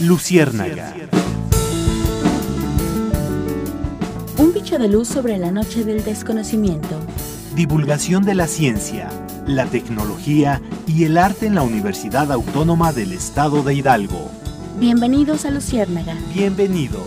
Luciérnaga. 0.00 0.94
Un 4.36 4.52
bicho 4.52 4.78
de 4.78 4.88
luz 4.88 5.08
sobre 5.08 5.38
la 5.38 5.50
noche 5.50 5.84
del 5.84 6.04
desconocimiento. 6.04 7.00
Divulgación 7.54 8.22
de 8.22 8.34
la 8.34 8.46
ciencia, 8.46 9.08
la 9.46 9.64
tecnología 9.64 10.60
y 10.86 11.04
el 11.04 11.16
arte 11.16 11.46
en 11.46 11.54
la 11.54 11.62
Universidad 11.62 12.30
Autónoma 12.30 12.92
del 12.92 13.12
Estado 13.12 13.62
de 13.62 13.72
Hidalgo. 13.72 14.30
Bienvenidos 14.78 15.46
a 15.46 15.50
Luciérnaga. 15.50 16.14
Bienvenidos. 16.34 17.06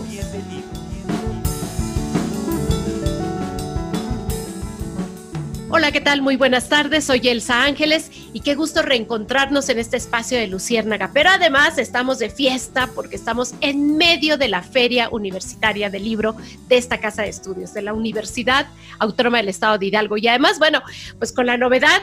Hola, 5.72 5.92
¿qué 5.92 6.00
tal? 6.00 6.20
Muy 6.22 6.34
buenas 6.34 6.68
tardes. 6.68 7.04
Soy 7.04 7.28
Elsa 7.28 7.62
Ángeles 7.62 8.10
y 8.32 8.40
qué 8.40 8.54
gusto 8.54 8.82
reencontrarnos 8.82 9.68
en 9.68 9.78
este 9.78 9.96
espacio 9.96 10.38
de 10.38 10.46
Luciérnaga. 10.46 11.10
Pero 11.12 11.30
además 11.30 11.78
estamos 11.78 12.18
de 12.18 12.30
fiesta 12.30 12.88
porque 12.94 13.16
estamos 13.16 13.54
en 13.60 13.96
medio 13.96 14.36
de 14.36 14.48
la 14.48 14.62
Feria 14.62 15.08
Universitaria 15.10 15.90
del 15.90 16.04
Libro 16.04 16.36
de 16.68 16.76
esta 16.76 16.98
Casa 16.98 17.22
de 17.22 17.28
Estudios, 17.28 17.74
de 17.74 17.82
la 17.82 17.92
Universidad 17.92 18.66
Autónoma 18.98 19.38
del 19.38 19.48
Estado 19.48 19.78
de 19.78 19.86
Hidalgo. 19.86 20.16
Y 20.16 20.28
además, 20.28 20.58
bueno, 20.58 20.82
pues 21.18 21.32
con 21.32 21.46
la 21.46 21.56
novedad 21.56 22.02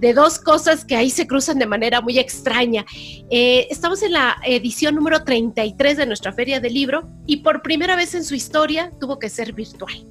de 0.00 0.12
dos 0.12 0.38
cosas 0.38 0.84
que 0.84 0.96
ahí 0.96 1.10
se 1.10 1.26
cruzan 1.26 1.58
de 1.58 1.66
manera 1.66 2.00
muy 2.00 2.18
extraña. 2.18 2.84
Eh, 3.30 3.66
estamos 3.70 4.02
en 4.02 4.12
la 4.12 4.36
edición 4.44 4.94
número 4.94 5.24
33 5.24 5.96
de 5.96 6.06
nuestra 6.06 6.32
Feria 6.32 6.60
del 6.60 6.74
Libro 6.74 7.08
y 7.26 7.38
por 7.38 7.62
primera 7.62 7.96
vez 7.96 8.14
en 8.14 8.24
su 8.24 8.34
historia 8.34 8.92
tuvo 9.00 9.18
que 9.18 9.30
ser 9.30 9.52
virtual. 9.52 10.06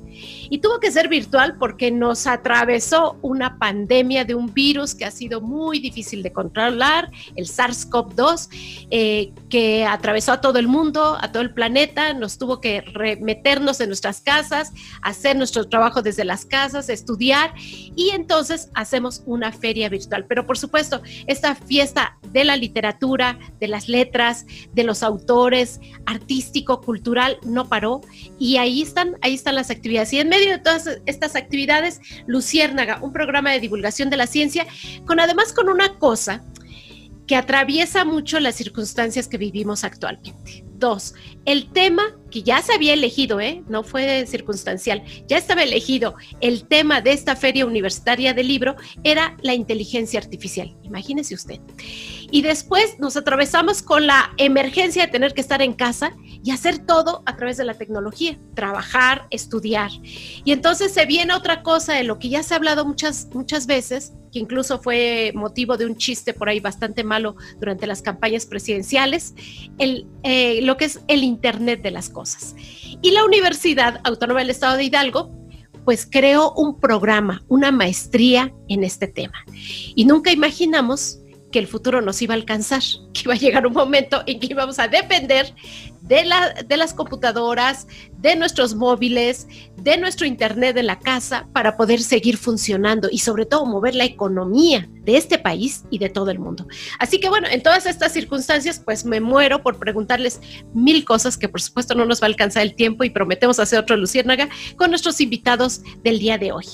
Y 0.50 0.60
tuvo 0.60 0.80
que 0.80 0.92
ser 0.92 1.10
virtual 1.10 1.58
porque 1.60 1.92
nos 1.92 2.28
atravesó 2.28 3.18
una 3.22 3.58
pandemia 3.58 4.26
de 4.26 4.36
un 4.36 4.54
virus 4.54 4.94
que 4.96 5.06
ha 5.06 5.12
sido 5.12 5.42
muy 5.42 5.53
difícil 5.80 6.24
de 6.24 6.32
controlar, 6.32 7.12
el 7.36 7.46
SARS-CoV-2, 7.46 8.88
eh, 8.90 9.32
que 9.50 9.86
atravesó 9.86 10.32
a 10.34 10.42
todo 10.42 10.60
el 10.60 10.68
mundo, 10.68 11.18
a 11.20 11.32
todo 11.32 11.44
el 11.44 11.54
planeta, 11.54 12.14
nos 12.14 12.38
tuvo 12.38 12.60
que 12.60 12.84
meternos 13.22 13.80
en 13.80 13.90
nuestras 13.90 14.22
casas, 14.22 14.72
hacer 15.02 15.36
nuestro 15.36 15.68
trabajo 15.70 16.02
desde 16.02 16.26
las 16.26 16.46
casas, 16.46 16.90
estudiar 16.90 17.54
y 17.58 18.12
entonces 18.12 18.70
hacemos 18.74 19.24
una 19.26 19.52
feria 19.52 19.90
virtual. 19.90 20.26
Pero 20.28 20.46
por 20.46 20.58
supuesto, 20.58 21.02
esta 21.28 21.56
fiesta 21.56 22.18
de 22.32 22.44
la 22.44 22.56
literatura, 22.56 23.38
de 23.60 23.68
las 23.68 23.88
letras, 23.88 24.46
de 24.74 24.84
los 24.84 25.04
autores, 25.04 25.80
artístico, 26.06 26.82
cultural, 26.82 27.38
no 27.44 27.68
paró 27.68 28.02
y 28.40 28.58
ahí 28.58 28.82
están, 28.82 29.18
ahí 29.22 29.34
están 29.34 29.56
las 29.56 29.70
actividades 29.70 30.14
y 30.14 30.20
en 30.20 30.30
medio 30.30 30.52
de 30.52 30.60
todas 30.60 30.90
estas 31.06 31.36
actividades, 31.36 32.00
Luciérnaga, 32.26 33.00
un 33.02 33.14
programa 33.14 33.52
de 33.52 33.60
divulgación 33.60 34.10
de 34.10 34.18
la 34.18 34.28
ciencia, 34.28 34.66
con 35.06 35.20
además 35.20 35.43
con 35.52 35.68
una 35.68 35.98
cosa 35.98 36.44
que 37.28 37.36
atraviesa 37.36 38.06
mucho 38.06 38.40
las 38.40 38.56
circunstancias 38.56 39.28
que 39.28 39.38
vivimos 39.38 39.84
actualmente. 39.84 40.64
Dos, 40.76 41.14
el 41.46 41.72
tema 41.72 42.04
que 42.30 42.44
ya 42.44 42.62
se 42.62 42.74
había 42.74 42.94
elegido, 42.94 43.40
¿eh? 43.40 43.64
no 43.70 43.84
fue 43.84 44.26
circunstancial, 44.28 45.04
ya 45.28 45.38
estaba 45.38 45.64
elegido, 45.64 46.16
el 46.42 46.68
tema 46.68 47.00
de 47.00 47.14
esta 47.14 47.36
feria 47.36 47.66
universitaria 47.66 48.34
del 48.34 48.50
libro 48.50 48.76
era 49.04 49.38
la 49.42 49.54
inteligencia 49.54 50.20
artificial, 50.20 50.76
imagínese 50.84 51.36
usted. 51.36 51.60
Y 52.34 52.42
después 52.42 52.98
nos 52.98 53.16
atravesamos 53.16 53.84
con 53.84 54.08
la 54.08 54.34
emergencia 54.38 55.06
de 55.06 55.12
tener 55.12 55.36
que 55.36 55.42
estar 55.42 55.62
en 55.62 55.74
casa 55.74 56.16
y 56.44 56.50
hacer 56.50 56.80
todo 56.80 57.22
a 57.28 57.36
través 57.36 57.58
de 57.58 57.64
la 57.64 57.76
tecnología, 57.76 58.40
trabajar, 58.56 59.28
estudiar. 59.30 59.92
Y 60.44 60.52
entonces 60.52 60.92
se 60.92 61.06
viene 61.06 61.36
otra 61.36 61.62
cosa 61.62 61.94
de 61.94 62.04
lo 62.04 62.18
que 62.18 62.30
ya 62.30 62.42
se 62.42 62.56
ha 62.56 62.58
hablado 62.58 62.86
muchas, 62.86 63.28
muchas 63.36 63.68
veces, 63.68 64.14
que 64.32 64.40
incluso 64.40 64.82
fue 64.82 65.32
motivo 65.36 65.78
de 65.78 65.86
un 65.86 65.96
chiste 65.96 66.34
por 66.34 66.50
ahí 66.50 66.60
bastante 66.60 67.04
malo 67.04 67.36
durante 67.60 67.86
las 67.86 68.02
campañas 68.02 68.48
presidenciales, 68.48 69.36
el, 69.78 70.08
eh, 70.24 70.60
lo 70.64 70.76
que 70.76 70.86
es 70.86 71.02
el 71.08 71.24
Internet 71.24 71.84
de 71.84 71.92
las 71.92 72.10
Cosas. 72.10 72.56
Y 73.04 73.12
la 73.12 73.26
Universidad 73.26 74.02
Autónoma 74.04 74.40
del 74.40 74.50
Estado 74.50 74.78
de 74.78 74.86
Hidalgo 74.86 75.32
pues 75.86 76.08
creó 76.10 76.52
un 76.54 76.80
programa, 76.80 77.44
una 77.48 77.72
maestría 77.72 78.52
en 78.70 78.84
este 78.84 79.08
tema. 79.08 79.46
Y 79.94 80.06
nunca 80.06 80.32
imaginamos 80.32 81.20
que 81.54 81.60
el 81.60 81.68
futuro 81.68 82.02
nos 82.02 82.22
iba 82.22 82.34
a 82.34 82.38
alcanzar, 82.38 82.82
que 83.14 83.22
iba 83.24 83.36
a 83.36 83.38
llegar 83.38 83.66
un 83.66 83.74
momento 83.74 84.24
en 84.26 84.42
que 84.42 84.48
íbamos 84.48 84.80
a 84.80 84.90
depender 84.90 85.54
de, 86.04 86.26
la, 86.26 86.54
de 86.54 86.78
las 86.78 86.94
computadoras, 86.94 87.88
de 88.18 88.36
nuestros 88.36 88.76
móviles, 88.76 89.48
de 89.78 89.98
nuestro 89.98 90.28
internet 90.28 90.78
en 90.78 90.88
la 90.88 91.00
casa 91.00 91.48
para 91.54 91.78
poder 91.78 92.02
seguir 92.02 92.38
funcionando 92.38 93.08
y 93.12 93.20
sobre 93.20 93.46
todo 93.46 93.66
mover 93.66 93.96
la 93.96 94.04
economía 94.04 94.88
de 95.04 95.18
este 95.18 95.38
país 95.38 95.84
y 95.90 96.00
de 96.00 96.10
todo 96.10 96.30
el 96.30 96.40
mundo. 96.40 96.68
Así 97.00 97.20
que 97.20 97.30
bueno, 97.30 97.48
en 97.50 97.64
todas 97.64 97.86
estas 97.86 98.12
circunstancias 98.12 98.82
pues 98.84 99.06
me 99.06 99.22
muero 99.22 99.64
por 99.64 99.80
preguntarles 99.80 100.42
mil 100.74 101.06
cosas 101.06 101.38
que 101.38 101.50
por 101.50 101.62
supuesto 101.62 101.96
no 101.96 102.06
nos 102.06 102.22
va 102.22 102.26
a 102.26 102.30
alcanzar 102.30 102.64
el 102.64 102.76
tiempo 102.76 103.04
y 103.04 103.10
prometemos 103.10 103.60
hacer 103.60 103.80
otro 103.80 103.96
Luciérnaga 103.96 104.50
con 104.76 104.90
nuestros 104.90 105.22
invitados 105.22 105.82
del 106.04 106.20
día 106.20 106.38
de 106.38 106.52
hoy. 106.52 106.66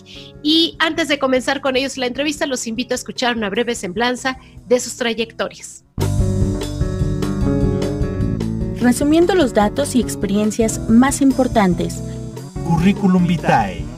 Y 0.44 0.75
antes 0.79 1.07
de 1.07 1.19
comenzar 1.19 1.62
con 1.62 1.75
ellos 1.75 1.97
la 1.97 2.07
entrevista, 2.07 2.47
los 2.47 2.66
invito 2.66 2.94
a 2.94 2.95
escuchar 2.95 3.38
una 3.38 3.50
breve 3.50 3.75
semblanza 3.75 4.38
de 4.68 4.79
sus 4.79 4.95
trayectorias 4.95 5.85
resumiendo 8.81 9.35
los 9.35 9.53
datos 9.53 9.95
y 9.95 10.01
experiencias 10.01 10.90
más 10.90 11.22
importantes. 11.22 12.01
Curriculum 12.66 13.28
vitae. 13.28 13.90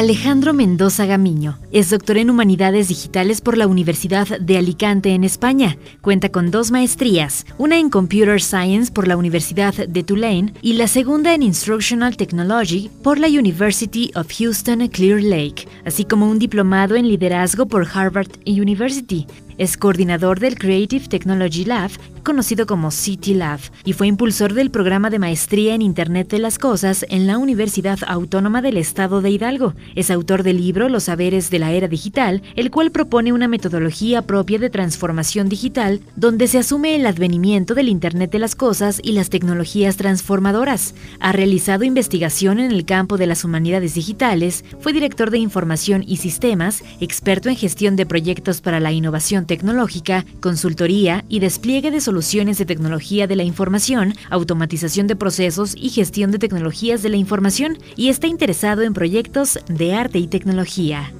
Alejandro 0.00 0.54
Mendoza 0.54 1.04
Gamiño 1.04 1.58
es 1.72 1.90
doctor 1.90 2.16
en 2.16 2.30
Humanidades 2.30 2.88
Digitales 2.88 3.42
por 3.42 3.58
la 3.58 3.66
Universidad 3.66 4.26
de 4.40 4.56
Alicante 4.56 5.10
en 5.10 5.24
España. 5.24 5.76
Cuenta 6.00 6.30
con 6.30 6.50
dos 6.50 6.70
maestrías, 6.70 7.44
una 7.58 7.78
en 7.78 7.90
Computer 7.90 8.40
Science 8.40 8.90
por 8.90 9.06
la 9.06 9.18
Universidad 9.18 9.74
de 9.74 10.02
Tulane 10.02 10.54
y 10.62 10.72
la 10.72 10.86
segunda 10.86 11.34
en 11.34 11.42
Instructional 11.42 12.16
Technology 12.16 12.90
por 13.02 13.18
la 13.18 13.28
University 13.28 14.10
of 14.14 14.32
Houston 14.38 14.88
Clear 14.88 15.20
Lake, 15.20 15.68
así 15.84 16.06
como 16.06 16.30
un 16.30 16.38
diplomado 16.38 16.96
en 16.96 17.06
liderazgo 17.06 17.66
por 17.66 17.86
Harvard 17.92 18.30
University. 18.46 19.26
Es 19.60 19.76
coordinador 19.76 20.40
del 20.40 20.58
Creative 20.58 21.06
Technology 21.06 21.66
Lab, 21.66 21.90
conocido 22.22 22.64
como 22.64 22.90
City 22.90 23.34
Lab, 23.34 23.60
y 23.84 23.92
fue 23.92 24.06
impulsor 24.06 24.54
del 24.54 24.70
programa 24.70 25.10
de 25.10 25.18
maestría 25.18 25.74
en 25.74 25.82
Internet 25.82 26.30
de 26.30 26.38
las 26.38 26.58
Cosas 26.58 27.04
en 27.10 27.26
la 27.26 27.36
Universidad 27.36 27.98
Autónoma 28.06 28.62
del 28.62 28.78
Estado 28.78 29.20
de 29.20 29.28
Hidalgo. 29.28 29.74
Es 29.94 30.10
autor 30.10 30.44
del 30.44 30.56
libro 30.56 30.88
Los 30.88 31.04
saberes 31.04 31.50
de 31.50 31.58
la 31.58 31.72
era 31.72 31.88
digital, 31.88 32.40
el 32.56 32.70
cual 32.70 32.90
propone 32.90 33.34
una 33.34 33.48
metodología 33.48 34.22
propia 34.22 34.58
de 34.58 34.70
transformación 34.70 35.50
digital 35.50 36.00
donde 36.16 36.46
se 36.46 36.56
asume 36.56 36.96
el 36.96 37.04
advenimiento 37.04 37.74
del 37.74 37.90
Internet 37.90 38.32
de 38.32 38.38
las 38.38 38.54
Cosas 38.54 38.98
y 39.02 39.12
las 39.12 39.28
tecnologías 39.28 39.98
transformadoras. 39.98 40.94
Ha 41.20 41.32
realizado 41.32 41.84
investigación 41.84 42.60
en 42.60 42.70
el 42.70 42.86
campo 42.86 43.18
de 43.18 43.26
las 43.26 43.44
humanidades 43.44 43.92
digitales, 43.92 44.64
fue 44.80 44.94
director 44.94 45.30
de 45.30 45.36
información 45.36 46.02
y 46.06 46.16
sistemas, 46.16 46.82
experto 46.98 47.50
en 47.50 47.56
gestión 47.56 47.94
de 47.96 48.06
proyectos 48.06 48.62
para 48.62 48.80
la 48.80 48.92
innovación 48.92 49.49
tecnológica, 49.50 50.24
consultoría 50.38 51.24
y 51.28 51.40
despliegue 51.40 51.90
de 51.90 52.00
soluciones 52.00 52.56
de 52.56 52.66
tecnología 52.66 53.26
de 53.26 53.34
la 53.34 53.42
información, 53.42 54.14
automatización 54.30 55.08
de 55.08 55.16
procesos 55.16 55.74
y 55.76 55.88
gestión 55.88 56.30
de 56.30 56.38
tecnologías 56.38 57.02
de 57.02 57.08
la 57.08 57.16
información, 57.16 57.76
y 57.96 58.10
está 58.10 58.28
interesado 58.28 58.82
en 58.82 58.94
proyectos 58.94 59.58
de 59.66 59.92
arte 59.92 60.20
y 60.20 60.28
tecnología. 60.28 61.12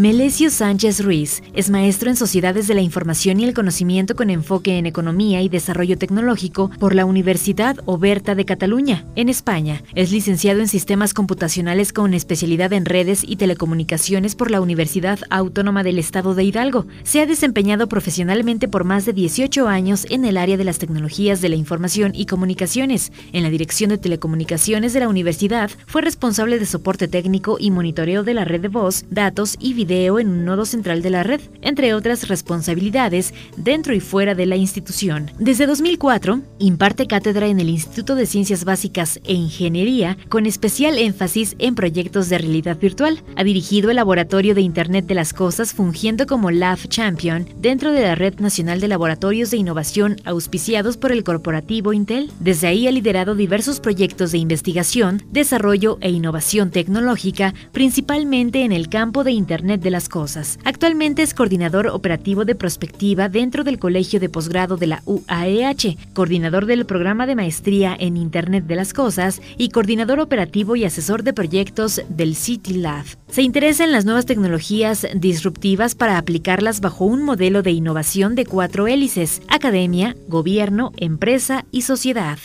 Melesio 0.00 0.48
Sánchez 0.48 1.04
Ruiz 1.04 1.42
es 1.52 1.68
maestro 1.68 2.08
en 2.08 2.16
Sociedades 2.16 2.66
de 2.66 2.72
la 2.72 2.80
Información 2.80 3.38
y 3.38 3.44
el 3.44 3.52
Conocimiento 3.52 4.16
con 4.16 4.30
enfoque 4.30 4.78
en 4.78 4.86
Economía 4.86 5.42
y 5.42 5.50
Desarrollo 5.50 5.98
Tecnológico 5.98 6.70
por 6.78 6.94
la 6.94 7.04
Universidad 7.04 7.76
Oberta 7.84 8.34
de 8.34 8.46
Cataluña, 8.46 9.04
en 9.14 9.28
España. 9.28 9.82
Es 9.94 10.10
licenciado 10.10 10.60
en 10.60 10.68
Sistemas 10.68 11.12
Computacionales 11.12 11.92
con 11.92 12.14
especialidad 12.14 12.72
en 12.72 12.86
Redes 12.86 13.24
y 13.26 13.36
Telecomunicaciones 13.36 14.36
por 14.36 14.50
la 14.50 14.62
Universidad 14.62 15.18
Autónoma 15.28 15.82
del 15.82 15.98
Estado 15.98 16.34
de 16.34 16.44
Hidalgo. 16.44 16.86
Se 17.02 17.20
ha 17.20 17.26
desempeñado 17.26 17.86
profesionalmente 17.86 18.68
por 18.68 18.84
más 18.84 19.04
de 19.04 19.12
18 19.12 19.68
años 19.68 20.06
en 20.08 20.24
el 20.24 20.38
área 20.38 20.56
de 20.56 20.64
las 20.64 20.78
tecnologías 20.78 21.42
de 21.42 21.50
la 21.50 21.56
información 21.56 22.12
y 22.14 22.24
comunicaciones. 22.24 23.12
En 23.34 23.42
la 23.42 23.50
Dirección 23.50 23.90
de 23.90 23.98
Telecomunicaciones 23.98 24.94
de 24.94 25.00
la 25.00 25.08
Universidad 25.08 25.70
fue 25.86 26.00
responsable 26.00 26.58
de 26.58 26.64
soporte 26.64 27.06
técnico 27.06 27.58
y 27.60 27.70
monitoreo 27.70 28.22
de 28.22 28.32
la 28.32 28.46
red 28.46 28.62
de 28.62 28.68
voz, 28.68 29.04
datos 29.10 29.58
y 29.60 29.74
video 29.74 29.89
en 29.90 30.28
un 30.28 30.44
nodo 30.44 30.64
central 30.64 31.02
de 31.02 31.10
la 31.10 31.22
red, 31.22 31.40
entre 31.62 31.94
otras 31.94 32.28
responsabilidades 32.28 33.34
dentro 33.56 33.94
y 33.94 34.00
fuera 34.00 34.34
de 34.34 34.46
la 34.46 34.56
institución. 34.56 35.30
Desde 35.38 35.66
2004, 35.66 36.40
imparte 36.58 37.06
cátedra 37.06 37.48
en 37.48 37.60
el 37.60 37.68
Instituto 37.68 38.14
de 38.14 38.26
Ciencias 38.26 38.64
Básicas 38.64 39.20
e 39.24 39.34
Ingeniería, 39.34 40.16
con 40.28 40.46
especial 40.46 40.98
énfasis 40.98 41.56
en 41.58 41.74
proyectos 41.74 42.28
de 42.28 42.38
realidad 42.38 42.78
virtual. 42.78 43.22
Ha 43.36 43.44
dirigido 43.44 43.90
el 43.90 43.96
Laboratorio 43.96 44.54
de 44.54 44.60
Internet 44.60 45.06
de 45.06 45.14
las 45.14 45.32
Cosas, 45.32 45.72
fungiendo 45.72 46.26
como 46.26 46.50
Lab 46.50 46.78
Champion 46.88 47.48
dentro 47.56 47.92
de 47.92 48.02
la 48.02 48.14
Red 48.14 48.40
Nacional 48.40 48.80
de 48.80 48.88
Laboratorios 48.88 49.50
de 49.50 49.56
Innovación 49.56 50.16
auspiciados 50.24 50.96
por 50.96 51.12
el 51.12 51.24
corporativo 51.24 51.92
Intel. 51.92 52.30
Desde 52.40 52.68
ahí 52.68 52.86
ha 52.86 52.92
liderado 52.92 53.34
diversos 53.34 53.80
proyectos 53.80 54.32
de 54.32 54.38
investigación, 54.38 55.22
desarrollo 55.30 55.98
e 56.00 56.10
innovación 56.10 56.70
tecnológica, 56.70 57.54
principalmente 57.72 58.64
en 58.64 58.72
el 58.72 58.88
campo 58.88 59.24
de 59.24 59.32
Internet 59.32 59.79
de 59.80 59.90
las 59.90 60.08
Cosas. 60.08 60.58
Actualmente 60.64 61.22
es 61.22 61.34
coordinador 61.34 61.88
operativo 61.88 62.44
de 62.44 62.54
prospectiva 62.54 63.28
dentro 63.28 63.64
del 63.64 63.78
Colegio 63.78 64.20
de 64.20 64.28
Posgrado 64.28 64.76
de 64.76 64.86
la 64.86 65.02
UAEH, 65.06 65.96
coordinador 66.14 66.66
del 66.66 66.86
programa 66.86 67.26
de 67.26 67.34
maestría 67.34 67.96
en 67.98 68.16
Internet 68.16 68.66
de 68.66 68.76
las 68.76 68.92
Cosas 68.92 69.40
y 69.56 69.70
coordinador 69.70 70.20
operativo 70.20 70.76
y 70.76 70.84
asesor 70.84 71.22
de 71.22 71.32
proyectos 71.32 72.02
del 72.08 72.34
City 72.34 72.74
Lab. 72.74 73.04
Se 73.28 73.42
interesa 73.42 73.84
en 73.84 73.92
las 73.92 74.04
nuevas 74.04 74.26
tecnologías 74.26 75.06
disruptivas 75.14 75.94
para 75.94 76.18
aplicarlas 76.18 76.80
bajo 76.80 77.04
un 77.04 77.22
modelo 77.22 77.62
de 77.62 77.70
innovación 77.70 78.34
de 78.34 78.46
cuatro 78.46 78.88
hélices, 78.88 79.42
academia, 79.48 80.16
gobierno, 80.28 80.92
empresa 80.96 81.64
y 81.70 81.82
sociedad. 81.82 82.38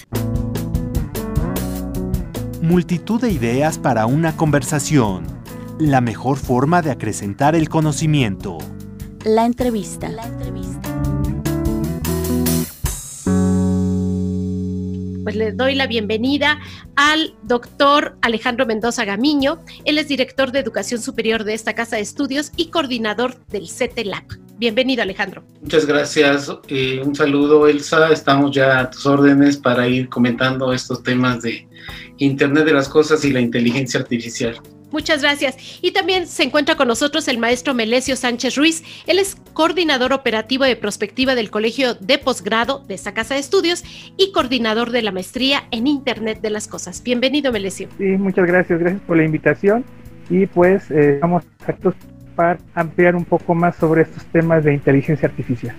Multitud 2.62 3.22
de 3.22 3.32
ideas 3.32 3.78
para 3.78 4.08
una 4.08 4.36
conversación. 4.36 5.35
La 5.80 6.00
mejor 6.00 6.38
forma 6.38 6.82
de 6.82 6.90
acrecentar 6.90 7.54
el 7.54 7.68
conocimiento. 7.68 8.58
La 9.26 9.46
entrevista. 9.46 10.08
La 10.08 10.24
entrevista. 10.24 10.80
Pues 15.24 15.36
le 15.36 15.52
doy 15.52 15.76
la 15.76 15.88
bienvenida 15.88 16.60
al 16.96 17.36
doctor 17.44 18.18
Alejandro 18.22 18.66
Mendoza 18.66 19.04
Gamiño. 19.04 19.66
Él 19.84 19.98
es 19.98 20.08
director 20.08 20.54
de 20.54 20.60
Educación 20.60 21.02
Superior 21.02 21.44
de 21.44 21.56
esta 21.56 21.74
Casa 21.74 21.98
de 21.98 22.04
Estudios 22.04 22.54
y 22.56 22.70
coordinador 22.70 23.46
del 23.48 23.68
CETELAC. 23.68 24.40
Bienvenido, 24.58 25.02
Alejandro. 25.04 25.44
Muchas 25.62 25.86
gracias. 25.86 26.50
Eh, 26.70 27.02
un 27.06 27.14
saludo, 27.14 27.68
Elsa. 27.68 28.14
Estamos 28.14 28.56
ya 28.56 28.80
a 28.80 28.90
tus 28.90 29.06
órdenes 29.06 29.58
para 29.58 29.90
ir 29.90 30.08
comentando 30.08 30.72
estos 30.72 31.04
temas 31.04 31.42
de 31.42 31.68
Internet 32.20 32.64
de 32.64 32.74
las 32.74 32.88
Cosas 32.88 33.26
y 33.26 33.34
la 33.34 33.42
inteligencia 33.42 34.00
artificial. 34.00 34.62
Muchas 34.92 35.22
gracias. 35.22 35.58
Y 35.82 35.92
también 35.92 36.28
se 36.28 36.44
encuentra 36.44 36.76
con 36.76 36.88
nosotros 36.88 37.28
el 37.28 37.38
maestro 37.38 37.74
Melesio 37.74 38.16
Sánchez 38.16 38.56
Ruiz. 38.56 38.84
Él 39.08 39.20
es 39.20 39.36
coordinador 39.54 40.14
operativo 40.14 40.64
de 40.64 40.76
prospectiva 40.76 41.36
del 41.36 41.50
Colegio 41.50 41.96
de 41.96 42.18
Posgrado 42.18 42.80
de 42.88 42.94
esta 42.94 43.14
Casa 43.14 43.34
de 43.34 43.40
Estudios 43.40 43.84
y 44.18 44.32
coordinador 44.32 44.92
de 44.92 45.02
la 45.02 45.12
maestría 45.12 45.64
en 45.72 45.88
Internet 45.88 46.42
de 46.42 46.50
las 46.50 46.68
Cosas. 46.68 47.04
Bienvenido, 47.04 47.52
Melesio. 47.52 47.90
Sí, 47.98 48.04
muchas 48.04 48.46
gracias. 48.46 48.80
Gracias 48.80 49.02
por 49.04 49.18
la 49.18 49.24
invitación. 49.24 49.84
Y 50.30 50.48
pues 50.48 50.90
eh, 50.92 51.16
estamos 51.16 51.44
actos 51.66 51.96
para 52.36 52.58
ampliar 52.74 53.16
un 53.16 53.26
poco 53.26 53.56
más 53.56 53.76
sobre 53.76 54.04
estos 54.04 54.26
temas 54.26 54.64
de 54.64 54.74
inteligencia 54.74 55.28
artificial. 55.28 55.76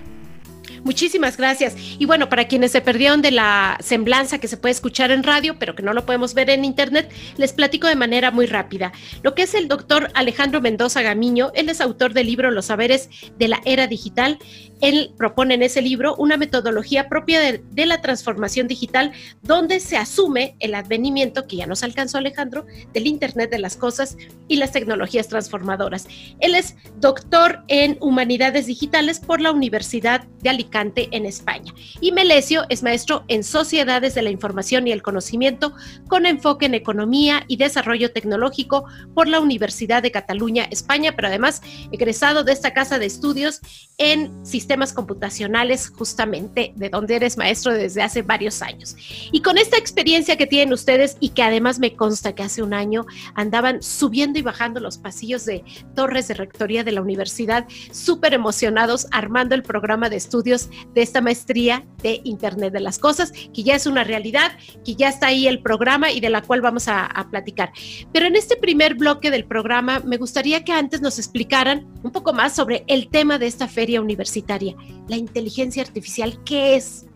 Muchísimas 0.87 1.37
gracias. 1.37 1.75
Y 1.99 2.06
bueno, 2.06 2.29
para 2.29 2.47
quienes 2.47 2.71
se 2.71 2.81
perdieron 2.81 3.21
de 3.21 3.33
la 3.33 3.77
semblanza 3.81 4.38
que 4.38 4.47
se 4.47 4.56
puede 4.56 4.71
escuchar 4.71 5.11
en 5.11 5.25
radio, 5.25 5.59
pero 5.59 5.75
que 5.75 5.83
no 5.83 5.93
lo 5.93 6.06
podemos 6.06 6.33
ver 6.33 6.49
en 6.49 6.65
internet, 6.65 7.12
les 7.37 7.53
platico 7.53 7.88
de 7.88 7.97
manera 7.97 8.31
muy 8.31 8.47
rápida. 8.47 8.93
Lo 9.25 9.35
que 9.35 9.43
es 9.43 9.55
el 9.55 9.67
doctor 9.67 10.12
Alejandro 10.15 10.61
Mendoza 10.61 11.03
Gamiño, 11.03 11.50
él 11.56 11.71
es 11.71 11.81
autor 11.81 12.15
del 12.15 12.29
libro 12.29 12.53
Los 12.53 12.67
saberes 12.67 13.11
de 13.37 13.49
la 13.49 13.61
era 13.65 13.88
digital. 13.88 14.38
Él 14.81 15.12
propone 15.19 15.55
en 15.55 15.65
ese 15.65 15.83
libro 15.83 16.15
una 16.17 16.37
metodología 16.37 17.09
propia 17.09 17.41
de, 17.41 17.65
de 17.73 17.87
la 17.87 18.00
transformación 18.00 18.69
digital, 18.69 19.11
donde 19.43 19.81
se 19.81 19.97
asume 19.97 20.55
el 20.61 20.77
advenimiento, 20.77 21.49
que 21.49 21.56
ya 21.56 21.67
nos 21.67 21.83
alcanzó 21.83 22.19
Alejandro, 22.19 22.65
del 22.93 23.09
Internet 23.09 23.50
de 23.50 23.59
las 23.59 23.77
Cosas 23.77 24.17
y 24.47 24.55
las 24.55 24.71
tecnologías 24.71 25.27
transformadoras. 25.27 26.06
Él 26.38 26.55
es 26.55 26.77
doctor 27.00 27.65
en 27.67 27.99
humanidades 28.00 28.67
digitales 28.67 29.19
por 29.19 29.41
la 29.41 29.50
Universidad 29.50 30.23
de 30.43 30.50
Alicante 30.50 30.75
en 30.84 31.26
España. 31.26 31.73
Y 32.00 32.12
Melesio 32.12 32.64
es 32.69 32.82
maestro 32.82 33.25
en 33.28 33.44
Sociedades 33.44 34.14
de 34.14 34.23
la 34.23 34.31
Información 34.31 34.87
y 34.87 34.93
el 34.93 35.02
Conocimiento 35.02 35.73
con 36.06 36.26
enfoque 36.26 36.67
en 36.67 36.75
Economía 36.75 37.44
y 37.49 37.56
Desarrollo 37.56 38.12
Tecnológico 38.12 38.84
por 39.14 39.26
la 39.26 39.40
Universidad 39.40 40.02
de 40.02 40.11
Cataluña, 40.11 40.67
España, 40.70 41.12
pero 41.17 41.28
además 41.28 41.62
egresado 41.93 42.44
de 42.44 42.52
esta 42.52 42.75
casa 42.75 42.99
de 42.99 43.06
estudios 43.06 43.61
en 43.96 44.44
sistemas 44.44 44.93
computacionales, 44.93 45.88
justamente 45.88 46.75
de 46.76 46.90
donde 46.90 47.17
eres 47.17 47.38
maestro 47.38 47.73
desde 47.73 48.02
hace 48.02 48.20
varios 48.20 48.61
años. 48.61 48.96
Y 49.32 49.40
con 49.40 49.56
esta 49.56 49.78
experiencia 49.78 50.37
que 50.37 50.46
tienen 50.46 50.75
ustedes 50.75 51.17
y 51.20 51.31
que 51.31 51.43
además 51.43 51.78
me 51.78 51.96
consta 51.96 52.34
que 52.34 52.43
hace 52.43 52.62
un 52.62 52.75
año 52.75 53.06
andaban 53.34 53.82
subiendo 53.82 54.38
y 54.38 54.43
bajando 54.43 54.81
los 54.81 54.99
pasillos 54.99 55.46
de 55.46 55.64
torres 55.94 56.28
de 56.28 56.34
rectoría 56.34 56.84
de 56.84 56.93
la 56.93 57.00
universidad, 57.00 57.67
súper 57.93 58.34
emocionados 58.34 59.06
armando 59.11 59.55
el 59.55 59.62
programa 59.62 60.11
de 60.11 60.17
estudios 60.17 60.65
de 60.94 61.02
esta 61.02 61.20
maestría 61.20 61.84
de 62.02 62.20
Internet 62.24 62.72
de 62.72 62.80
las 62.80 62.98
Cosas, 62.98 63.32
que 63.32 63.62
ya 63.62 63.74
es 63.74 63.86
una 63.86 64.04
realidad, 64.04 64.52
que 64.84 64.94
ya 64.94 65.08
está 65.08 65.28
ahí 65.28 65.46
el 65.46 65.62
programa 65.62 66.10
y 66.10 66.20
de 66.20 66.30
la 66.30 66.42
cual 66.42 66.60
vamos 66.60 66.88
a, 66.88 67.06
a 67.06 67.30
platicar. 67.30 67.72
Pero 68.12 68.26
en 68.26 68.36
este 68.36 68.56
primer 68.56 68.94
bloque 68.94 69.30
del 69.30 69.44
programa 69.44 70.00
me 70.00 70.16
gustaría 70.16 70.64
que 70.64 70.72
antes 70.72 71.00
nos 71.00 71.18
explicaran 71.18 71.86
un 72.02 72.12
poco 72.12 72.32
más 72.32 72.54
sobre 72.54 72.84
el 72.86 73.08
tema 73.08 73.38
de 73.38 73.46
esta 73.46 73.68
feria 73.68 74.00
universitaria, 74.00 74.76
la 75.08 75.16
inteligencia 75.16 75.82
artificial, 75.82 76.42
¿qué 76.44 76.76
es? 76.76 77.06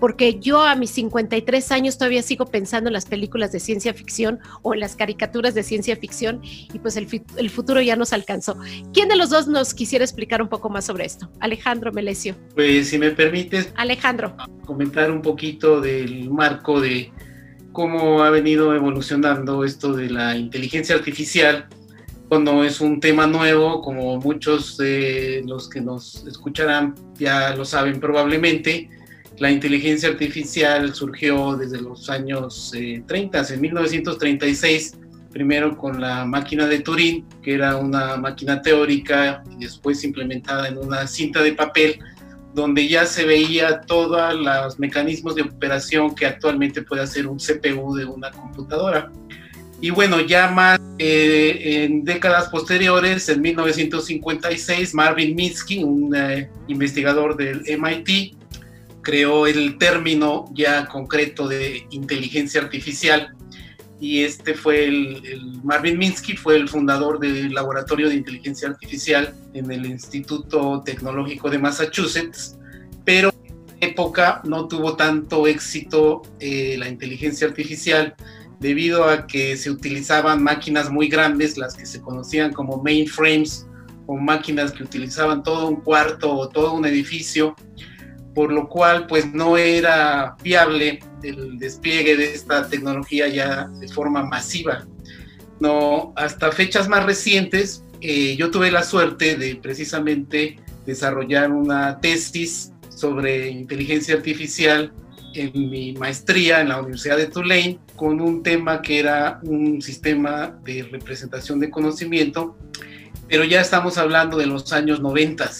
Porque 0.00 0.38
yo 0.38 0.62
a 0.62 0.74
mis 0.74 0.90
53 0.90 1.72
años 1.72 1.98
todavía 1.98 2.22
sigo 2.22 2.46
pensando 2.46 2.88
en 2.88 2.94
las 2.94 3.06
películas 3.06 3.52
de 3.52 3.60
ciencia 3.60 3.94
ficción 3.94 4.38
o 4.62 4.74
en 4.74 4.80
las 4.80 4.96
caricaturas 4.96 5.54
de 5.54 5.62
ciencia 5.62 5.96
ficción 5.96 6.40
y 6.42 6.78
pues 6.78 6.96
el, 6.96 7.08
el, 7.36 7.50
futuro 7.50 7.80
ya 7.80 7.96
nos 7.96 8.12
alcanzó. 8.12 8.56
¿Quién 8.92 9.08
de 9.08 9.16
los 9.16 9.30
dos 9.30 9.48
nos 9.48 9.74
quisiera 9.74 10.04
explicar 10.04 10.42
un 10.42 10.48
poco 10.48 10.68
más 10.70 10.86
sobre 10.86 11.04
esto? 11.04 11.30
Alejandro 11.40 11.92
Melesio. 11.92 12.34
Pues 12.54 12.88
si 12.88 12.98
me 12.98 13.10
permites. 13.10 13.72
Alejandro. 13.76 14.36
Comentar 14.64 15.10
un 15.10 15.22
poquito 15.22 15.80
del 15.80 16.30
marco 16.30 16.80
de 16.80 17.12
cómo 17.72 18.22
ha 18.22 18.30
venido 18.30 18.74
evolucionando 18.74 19.64
esto 19.64 19.92
de 19.92 20.10
la 20.10 20.36
inteligencia 20.36 20.94
artificial 20.94 21.68
cuando 22.28 22.62
es 22.62 22.80
un 22.80 23.00
tema 23.00 23.26
nuevo, 23.26 23.80
como 23.80 24.18
muchos 24.18 24.76
de 24.76 25.42
los 25.46 25.68
que 25.68 25.80
nos 25.80 26.26
escucharán 26.26 26.94
ya 27.14 27.56
lo 27.56 27.64
saben 27.64 28.00
probablemente, 28.00 28.90
la 29.38 29.50
inteligencia 29.50 30.08
artificial 30.08 30.94
surgió 30.94 31.56
desde 31.56 31.80
los 31.80 32.10
años 32.10 32.72
30, 33.06 33.40
eh, 33.40 33.44
en 33.50 33.60
1936, 33.60 34.96
primero 35.30 35.76
con 35.76 36.00
la 36.00 36.24
máquina 36.24 36.66
de 36.66 36.80
Turing, 36.80 37.24
que 37.42 37.54
era 37.54 37.76
una 37.76 38.16
máquina 38.16 38.60
teórica 38.60 39.44
y 39.56 39.64
después 39.64 40.02
implementada 40.02 40.68
en 40.68 40.78
una 40.78 41.06
cinta 41.06 41.42
de 41.42 41.52
papel, 41.52 42.00
donde 42.54 42.88
ya 42.88 43.06
se 43.06 43.24
veía 43.24 43.82
todos 43.82 44.34
los 44.34 44.78
mecanismos 44.78 45.36
de 45.36 45.42
operación 45.42 46.14
que 46.14 46.26
actualmente 46.26 46.82
puede 46.82 47.02
hacer 47.02 47.26
un 47.28 47.38
CPU 47.38 47.94
de 47.94 48.04
una 48.04 48.30
computadora. 48.32 49.12
Y 49.80 49.90
bueno, 49.90 50.20
ya 50.20 50.50
más 50.50 50.80
eh, 50.98 51.84
en 51.84 52.02
décadas 52.02 52.48
posteriores, 52.48 53.28
en 53.28 53.40
1956, 53.40 54.92
Marvin 54.94 55.36
Minsky, 55.36 55.84
un 55.84 56.12
eh, 56.16 56.50
investigador 56.66 57.36
del 57.36 57.62
MIT, 57.78 58.34
creó 59.02 59.46
el 59.46 59.78
término 59.78 60.46
ya 60.54 60.86
concreto 60.86 61.48
de 61.48 61.86
inteligencia 61.90 62.60
artificial. 62.60 63.34
Y 64.00 64.22
este 64.22 64.54
fue 64.54 64.84
el, 64.84 65.60
Marvin 65.64 65.98
Minsky, 65.98 66.36
fue 66.36 66.56
el 66.56 66.68
fundador 66.68 67.18
del 67.18 67.52
Laboratorio 67.52 68.08
de 68.08 68.14
Inteligencia 68.14 68.68
Artificial 68.68 69.34
en 69.54 69.70
el 69.72 69.86
Instituto 69.86 70.82
Tecnológico 70.84 71.50
de 71.50 71.58
Massachusetts, 71.58 72.56
pero 73.04 73.32
en 73.44 73.88
época 73.90 74.40
no 74.44 74.68
tuvo 74.68 74.94
tanto 74.94 75.48
éxito 75.48 76.22
eh, 76.38 76.76
la 76.78 76.88
inteligencia 76.88 77.48
artificial 77.48 78.14
debido 78.60 79.04
a 79.04 79.26
que 79.26 79.56
se 79.56 79.70
utilizaban 79.70 80.42
máquinas 80.42 80.90
muy 80.90 81.08
grandes, 81.08 81.56
las 81.56 81.74
que 81.74 81.86
se 81.86 82.00
conocían 82.00 82.52
como 82.52 82.82
mainframes, 82.82 83.66
o 84.08 84.16
máquinas 84.16 84.72
que 84.72 84.82
utilizaban 84.82 85.42
todo 85.42 85.68
un 85.68 85.76
cuarto 85.82 86.34
o 86.34 86.48
todo 86.48 86.72
un 86.72 86.86
edificio, 86.86 87.54
por 88.38 88.52
lo 88.52 88.68
cual 88.68 89.08
pues 89.08 89.34
no 89.34 89.56
era 89.56 90.36
viable 90.44 91.00
el 91.24 91.58
despliegue 91.58 92.16
de 92.16 92.34
esta 92.34 92.68
tecnología 92.68 93.26
ya 93.26 93.66
de 93.80 93.88
forma 93.88 94.22
masiva. 94.22 94.86
No, 95.58 96.12
hasta 96.14 96.52
fechas 96.52 96.88
más 96.88 97.04
recientes, 97.04 97.82
eh, 98.00 98.36
yo 98.36 98.52
tuve 98.52 98.70
la 98.70 98.84
suerte 98.84 99.34
de 99.34 99.56
precisamente 99.56 100.54
desarrollar 100.86 101.50
una 101.50 101.98
tesis 101.98 102.72
sobre 102.90 103.48
inteligencia 103.48 104.14
artificial 104.14 104.92
en 105.34 105.68
mi 105.68 105.94
maestría 105.94 106.60
en 106.60 106.68
la 106.68 106.78
Universidad 106.78 107.16
de 107.16 107.26
Tulane 107.26 107.80
con 107.96 108.20
un 108.20 108.44
tema 108.44 108.82
que 108.82 109.00
era 109.00 109.40
un 109.42 109.82
sistema 109.82 110.56
de 110.62 110.84
representación 110.84 111.58
de 111.58 111.70
conocimiento 111.70 112.56
pero 113.28 113.44
ya 113.44 113.60
estamos 113.60 113.98
hablando 113.98 114.38
de 114.38 114.46
los 114.46 114.72
años 114.72 115.00
90, 115.00 115.50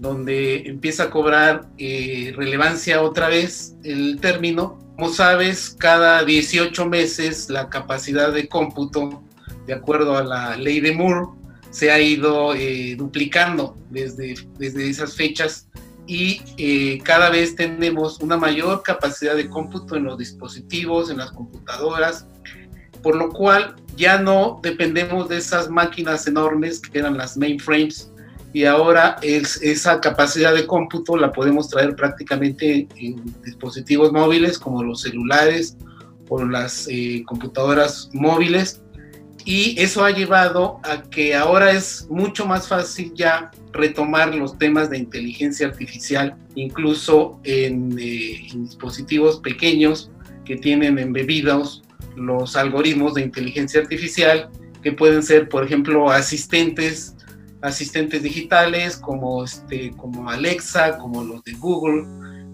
donde 0.00 0.62
empieza 0.66 1.04
a 1.04 1.10
cobrar 1.10 1.68
eh, 1.76 2.32
relevancia 2.34 3.02
otra 3.02 3.28
vez 3.28 3.76
el 3.84 4.18
término. 4.18 4.78
Como 4.96 5.10
sabes, 5.10 5.76
cada 5.78 6.24
18 6.24 6.86
meses 6.86 7.50
la 7.50 7.68
capacidad 7.68 8.32
de 8.32 8.48
cómputo, 8.48 9.22
de 9.66 9.74
acuerdo 9.74 10.16
a 10.16 10.24
la 10.24 10.56
ley 10.56 10.80
de 10.80 10.92
Moore, 10.92 11.28
se 11.70 11.90
ha 11.90 12.00
ido 12.00 12.54
eh, 12.54 12.96
duplicando 12.96 13.76
desde, 13.90 14.34
desde 14.58 14.88
esas 14.88 15.14
fechas 15.14 15.68
y 16.06 16.40
eh, 16.56 16.98
cada 17.04 17.28
vez 17.28 17.54
tenemos 17.54 18.20
una 18.20 18.38
mayor 18.38 18.82
capacidad 18.82 19.36
de 19.36 19.48
cómputo 19.50 19.96
en 19.96 20.04
los 20.04 20.16
dispositivos, 20.16 21.10
en 21.10 21.18
las 21.18 21.30
computadoras, 21.30 22.26
por 23.02 23.16
lo 23.16 23.28
cual 23.28 23.76
ya 23.96 24.18
no 24.18 24.60
dependemos 24.62 25.28
de 25.28 25.36
esas 25.36 25.68
máquinas 25.68 26.26
enormes 26.26 26.80
que 26.80 26.98
eran 26.98 27.18
las 27.18 27.36
mainframes 27.36 28.10
y 28.52 28.64
ahora 28.64 29.16
es, 29.22 29.62
esa 29.62 30.00
capacidad 30.00 30.54
de 30.54 30.66
cómputo 30.66 31.16
la 31.16 31.32
podemos 31.32 31.68
traer 31.68 31.94
prácticamente 31.94 32.88
en 32.96 33.22
dispositivos 33.44 34.12
móviles 34.12 34.58
como 34.58 34.82
los 34.82 35.02
celulares 35.02 35.76
o 36.28 36.44
las 36.44 36.88
eh, 36.90 37.22
computadoras 37.26 38.10
móviles. 38.12 38.82
Y 39.44 39.80
eso 39.80 40.04
ha 40.04 40.10
llevado 40.10 40.80
a 40.82 41.02
que 41.02 41.34
ahora 41.34 41.72
es 41.72 42.06
mucho 42.10 42.44
más 42.44 42.68
fácil 42.68 43.12
ya 43.14 43.50
retomar 43.72 44.34
los 44.34 44.58
temas 44.58 44.90
de 44.90 44.98
inteligencia 44.98 45.66
artificial, 45.68 46.36
incluso 46.56 47.40
en, 47.44 47.96
eh, 47.98 48.48
dispositivos 48.54 49.40
pequeños 49.40 50.10
que 50.44 50.56
tienen 50.56 50.98
embebidos 50.98 51.82
los 52.16 52.56
algoritmos 52.56 53.14
de 53.14 53.22
inteligencia 53.22 53.80
artificial, 53.80 54.50
que 54.82 54.92
pueden 54.92 55.22
ser, 55.22 55.48
por 55.48 55.64
ejemplo, 55.64 56.10
asistentes, 56.10 57.14
asistentes 57.62 58.22
digitales 58.22 58.96
como, 58.96 59.44
este, 59.44 59.90
como 59.96 60.30
Alexa, 60.30 60.98
como 60.98 61.22
los 61.24 61.42
de 61.44 61.52
Google, 61.52 62.04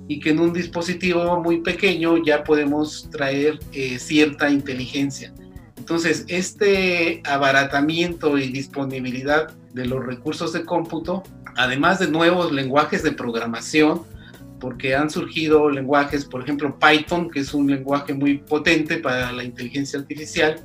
y 0.09 0.21
que 0.21 0.31
en 0.31 0.41
un 0.41 0.53
dispositivo 0.53 1.41
muy 1.43 1.61
pequeño 1.61 2.23
ya 2.25 2.45
podemos 2.45 3.09
traer 3.11 3.59
eh, 3.73 3.99
cierta 3.99 4.51
inteligencia. 4.51 5.33
Entonces, 5.77 6.25
este 6.29 7.23
abaratamiento 7.25 8.39
y 8.39 8.49
disponibilidad 8.49 9.51
de 9.73 9.87
los 9.87 10.05
recursos 10.05 10.53
de 10.53 10.65
cómputo, 10.65 11.23
además 11.57 11.99
de 11.99 12.09
nuevos 12.09 12.53
lenguajes 12.53 13.03
de 13.03 13.13
programación, 13.13 14.03
porque 14.59 14.95
han 14.95 15.11
surgido 15.11 15.71
lenguajes, 15.71 16.25
por 16.25 16.43
ejemplo, 16.43 16.79
Python, 16.79 17.31
que 17.31 17.41
es 17.41 17.53
un 17.53 17.71
lenguaje 17.71 18.15
muy 18.15 18.39
potente 18.39 18.99
para 18.99 19.31
la 19.33 19.45
inteligencia 19.45 19.99
artificial, 19.99 20.61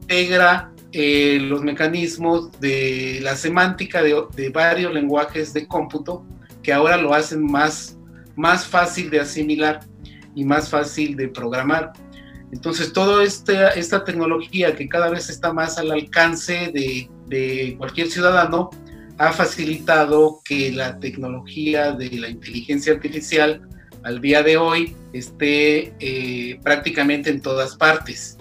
integra 0.00 0.71
eh, 0.92 1.38
los 1.40 1.62
mecanismos 1.62 2.50
de 2.60 3.20
la 3.22 3.36
semántica 3.36 4.02
de, 4.02 4.22
de, 4.34 4.50
varios 4.50 4.92
lenguajes 4.92 5.52
de 5.52 5.66
cómputo 5.66 6.24
que 6.62 6.72
ahora 6.72 6.96
lo 6.96 7.14
hacen 7.14 7.44
más, 7.44 7.98
más 8.36 8.66
fácil 8.66 9.10
de 9.10 9.20
asimilar 9.20 9.80
y 10.34 10.44
más 10.44 10.70
fácil 10.70 11.16
de 11.16 11.28
programar. 11.28 11.92
Entonces, 12.52 12.92
toda 12.92 13.24
esta, 13.24 13.70
esta 13.70 14.04
tecnología 14.04 14.76
que 14.76 14.88
cada 14.88 15.08
vez 15.08 15.30
está 15.30 15.52
más 15.52 15.78
al 15.78 15.90
alcance 15.90 16.70
de, 16.72 17.08
de 17.26 17.74
cualquier 17.78 18.10
ciudadano 18.10 18.70
ha 19.18 19.32
facilitado 19.32 20.40
que 20.44 20.72
la 20.72 20.98
tecnología 20.98 21.92
de 21.92 22.10
la 22.10 22.28
inteligencia 22.28 22.92
artificial 22.92 23.66
al 24.02 24.20
día 24.20 24.42
de 24.42 24.56
hoy 24.56 24.96
esté 25.12 25.94
eh, 26.00 26.58
prácticamente 26.62 27.30
en 27.30 27.40
todas 27.40 27.76
partes. 27.76 28.36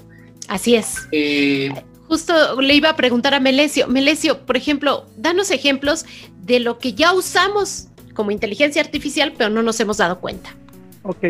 Así 0.47 0.75
es. 0.75 1.07
Eh, 1.11 1.71
Justo 2.11 2.59
le 2.59 2.73
iba 2.73 2.89
a 2.89 2.97
preguntar 2.97 3.33
a 3.33 3.39
Melesio. 3.39 3.87
Melesio, 3.87 4.45
por 4.45 4.57
ejemplo, 4.57 5.05
danos 5.15 5.49
ejemplos 5.49 6.05
de 6.41 6.59
lo 6.59 6.77
que 6.77 6.91
ya 6.91 7.13
usamos 7.13 7.87
como 8.13 8.31
inteligencia 8.31 8.81
artificial, 8.81 9.31
pero 9.37 9.49
no 9.49 9.63
nos 9.63 9.79
hemos 9.79 9.99
dado 9.99 10.19
cuenta. 10.19 10.49
Ok, 11.03 11.27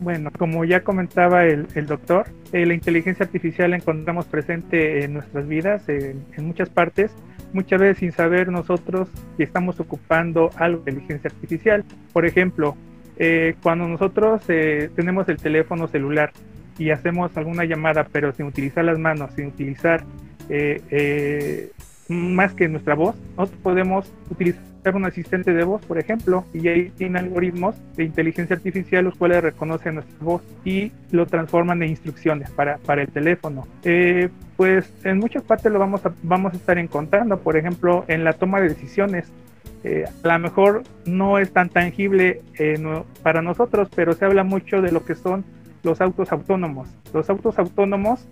bueno, 0.00 0.30
como 0.38 0.66
ya 0.66 0.84
comentaba 0.84 1.46
el, 1.46 1.86
doctor, 1.86 2.26
eh, 2.52 2.66
la 2.66 2.74
inteligencia 2.74 3.24
artificial 3.24 3.70
la 3.70 3.76
encontramos 3.76 4.26
presente 4.26 5.02
en 5.02 5.14
nuestras 5.14 5.48
vidas, 5.48 5.88
en, 5.88 6.26
muchas 6.40 6.68
partes, 6.68 7.12
muchas 7.54 7.80
veces 7.80 8.00
sin 8.00 8.12
saber 8.12 8.48
nosotros 8.48 9.08
que 9.38 9.44
estamos 9.44 9.80
ocupando 9.80 10.50
algo 10.56 10.82
de 10.82 10.90
inteligencia 10.90 11.30
artificial. 11.34 11.86
Por 12.12 12.26
ejemplo, 12.26 12.76
eh, 13.16 13.54
cuando 13.62 13.88
nosotros 13.88 14.42
eh, 14.48 14.90
tenemos 14.94 15.26
el 15.30 15.38
teléfono 15.38 15.88
celular 15.88 16.34
y 16.78 16.90
hacemos 16.90 17.36
alguna 17.36 17.64
llamada, 17.64 18.06
pero 18.10 18.32
sin 18.32 18.46
utilizar 18.46 18.84
las 18.84 18.98
manos, 18.98 19.32
sin 19.34 19.46
utilizar 19.46 20.04
más 22.08 22.54
que 22.54 22.68
nuestra 22.68 22.94
voz, 22.94 23.14
nosotros 23.36 23.60
podemos 23.62 24.12
utilizar 24.30 24.70
un 24.94 25.04
asistente 25.04 25.52
de 25.52 25.64
voz, 25.64 25.84
por 25.84 25.98
ejemplo, 25.98 26.44
y 26.54 26.68
ahí 26.68 26.90
tiene 26.96 27.18
algoritmos 27.18 27.76
de 27.96 28.04
inteligencia 28.04 28.56
artificial 28.56 29.04
los 29.04 29.14
cuales 29.14 29.42
reconocen 29.42 29.96
nuestra 29.96 30.16
voz 30.20 30.42
y 30.64 30.90
lo 31.10 31.26
transforman 31.26 31.82
en 31.82 31.90
instrucciones 31.90 32.50
para, 32.50 32.78
para 32.78 33.02
el 33.02 33.08
teléfono. 33.08 33.66
Eh, 33.84 34.28
pues 34.56 34.92
en 35.04 35.18
muchas 35.18 35.42
partes 35.42 35.70
lo 35.70 35.78
vamos 35.78 36.04
a, 36.06 36.12
vamos 36.22 36.54
a 36.54 36.56
estar 36.56 36.78
encontrando, 36.78 37.38
por 37.38 37.56
ejemplo, 37.56 38.04
en 38.08 38.24
la 38.24 38.32
toma 38.32 38.60
de 38.60 38.70
decisiones. 38.70 39.30
Eh, 39.84 40.04
a 40.24 40.28
lo 40.28 40.38
mejor 40.38 40.82
no 41.06 41.38
es 41.38 41.52
tan 41.52 41.68
tangible 41.68 42.42
eh, 42.58 42.78
para 43.22 43.40
nosotros, 43.42 43.88
pero 43.94 44.14
se 44.14 44.24
habla 44.24 44.44
mucho 44.44 44.82
de 44.82 44.92
lo 44.92 45.04
que 45.04 45.14
son 45.14 45.44
los 45.82 46.00
autos 46.00 46.32
autónomos. 46.32 46.88
Los 47.12 47.28
autos 47.30 47.58
autónomos 47.58 48.28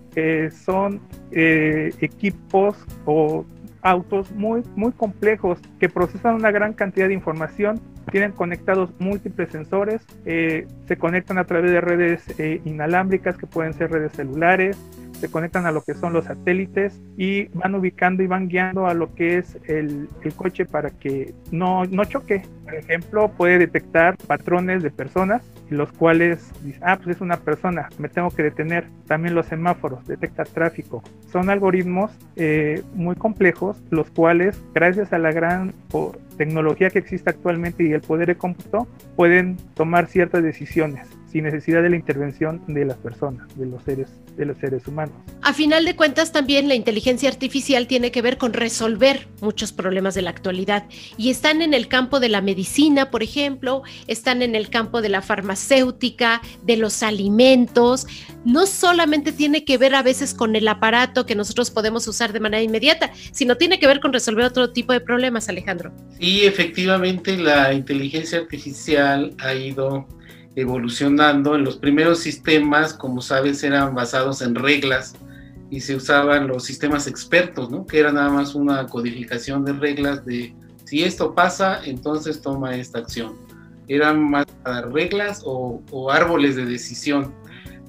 son 0.51 1.01
equipos 1.31 2.77
o 3.05 3.45
autos 3.81 4.31
muy, 4.31 4.63
muy 4.75 4.91
complejos 4.91 5.59
que 5.79 5.89
procesan 5.89 6.35
una 6.35 6.51
gran 6.51 6.73
cantidad 6.73 7.07
de 7.07 7.13
información, 7.13 7.79
tienen 8.11 8.31
conectados 8.31 8.91
múltiples 8.99 9.49
sensores, 9.51 10.01
eh, 10.25 10.67
se 10.87 10.97
conectan 10.97 11.37
a 11.37 11.45
través 11.45 11.71
de 11.71 11.81
redes 11.81 12.39
eh, 12.39 12.61
inalámbricas 12.65 13.37
que 13.37 13.47
pueden 13.47 13.73
ser 13.73 13.91
redes 13.91 14.11
celulares, 14.13 14.77
se 15.19 15.29
conectan 15.29 15.65
a 15.65 15.71
lo 15.71 15.83
que 15.83 15.93
son 15.93 16.13
los 16.13 16.25
satélites 16.25 16.99
y 17.17 17.45
van 17.49 17.75
ubicando 17.75 18.23
y 18.23 18.27
van 18.27 18.47
guiando 18.47 18.87
a 18.87 18.93
lo 18.93 19.13
que 19.13 19.37
es 19.37 19.57
el, 19.67 20.09
el 20.23 20.33
coche 20.33 20.65
para 20.65 20.89
que 20.89 21.33
no, 21.51 21.85
no 21.85 22.05
choque. 22.05 22.43
Por 22.63 22.75
ejemplo, 22.75 23.29
puede 23.29 23.59
detectar 23.59 24.17
patrones 24.27 24.83
de 24.83 24.91
personas 24.91 25.43
los 25.69 25.91
cuales 25.91 26.51
dice, 26.63 26.79
ah, 26.81 26.97
pues 26.97 27.17
es 27.17 27.21
una 27.21 27.37
persona, 27.37 27.89
me 27.97 28.09
tengo 28.09 28.29
que 28.29 28.43
detener. 28.43 28.87
También 29.07 29.35
los 29.35 29.45
semáforos, 29.47 30.05
detecta 30.07 30.43
tráfico. 30.43 31.03
Son 31.31 31.49
algoritmos 31.49 32.11
eh, 32.35 32.81
muy 32.95 33.15
complejos, 33.15 33.81
los 33.89 34.09
cuales, 34.09 34.61
gracias 34.73 35.13
a 35.13 35.17
la 35.17 35.31
gran 35.31 35.73
tecnología 36.37 36.89
que 36.89 36.99
existe 36.99 37.29
actualmente 37.29 37.83
y 37.83 37.93
el 37.93 38.01
poder 38.01 38.27
de 38.27 38.35
cómputo, 38.35 38.87
pueden 39.15 39.57
tomar 39.75 40.07
ciertas 40.07 40.43
decisiones 40.43 41.18
sin 41.31 41.43
necesidad 41.43 41.83
de 41.83 41.89
la 41.89 41.95
intervención 41.95 42.61
de 42.67 42.85
las 42.85 42.97
personas, 42.97 43.47
de 43.55 43.65
los 43.65 43.83
seres, 43.83 44.09
de 44.35 44.45
los 44.45 44.57
seres 44.57 44.87
humanos. 44.87 45.15
A 45.41 45.53
final 45.53 45.85
de 45.85 45.95
cuentas, 45.95 46.31
también 46.31 46.67
la 46.67 46.75
inteligencia 46.75 47.29
artificial 47.29 47.87
tiene 47.87 48.11
que 48.11 48.21
ver 48.21 48.37
con 48.37 48.53
resolver 48.53 49.27
muchos 49.41 49.71
problemas 49.71 50.15
de 50.15 50.21
la 50.21 50.29
actualidad 50.31 50.85
y 51.17 51.29
están 51.29 51.61
en 51.61 51.73
el 51.73 51.87
campo 51.87 52.19
de 52.19 52.29
la 52.29 52.41
medicina, 52.41 53.11
por 53.11 53.23
ejemplo, 53.23 53.83
están 54.07 54.41
en 54.41 54.55
el 54.55 54.69
campo 54.69 55.01
de 55.01 55.09
la 55.09 55.21
farmacéutica, 55.21 56.41
de 56.63 56.77
los 56.77 57.03
alimentos. 57.03 58.07
No 58.45 58.65
solamente 58.65 59.31
tiene 59.31 59.65
que 59.65 59.77
ver 59.77 59.95
a 59.95 60.03
veces 60.03 60.33
con 60.33 60.55
el 60.55 60.67
aparato 60.67 61.25
que 61.25 61.35
nosotros 61.35 61.71
podemos 61.71 62.07
usar 62.07 62.33
de 62.33 62.39
manera 62.39 62.63
inmediata, 62.63 63.11
sino 63.31 63.57
tiene 63.57 63.79
que 63.79 63.87
ver 63.87 63.99
con 63.99 64.13
resolver 64.13 64.45
otro 64.45 64.71
tipo 64.71 64.93
de 64.93 65.01
problemas, 65.01 65.49
Alejandro. 65.49 65.91
Sí, 66.19 66.45
efectivamente, 66.45 67.37
la 67.37 67.73
inteligencia 67.73 68.39
artificial 68.39 69.35
ha 69.39 69.53
ido 69.53 70.07
evolucionando. 70.59 71.55
En 71.55 71.63
los 71.63 71.77
primeros 71.77 72.19
sistemas, 72.19 72.93
como 72.93 73.21
sabes, 73.21 73.63
eran 73.63 73.95
basados 73.95 74.41
en 74.41 74.55
reglas 74.55 75.15
y 75.69 75.81
se 75.81 75.95
usaban 75.95 76.47
los 76.47 76.63
sistemas 76.63 77.07
expertos, 77.07 77.69
¿no? 77.69 77.85
Que 77.85 77.99
era 77.99 78.11
nada 78.11 78.29
más 78.29 78.55
una 78.55 78.85
codificación 78.87 79.65
de 79.65 79.73
reglas 79.73 80.25
de 80.25 80.55
si 80.85 81.03
esto 81.03 81.35
pasa, 81.35 81.81
entonces 81.85 82.41
toma 82.41 82.75
esta 82.75 82.99
acción. 82.99 83.37
Eran 83.87 84.29
más 84.29 84.45
reglas 84.91 85.43
o, 85.45 85.81
o 85.91 86.11
árboles 86.11 86.55
de 86.55 86.65
decisión. 86.65 87.33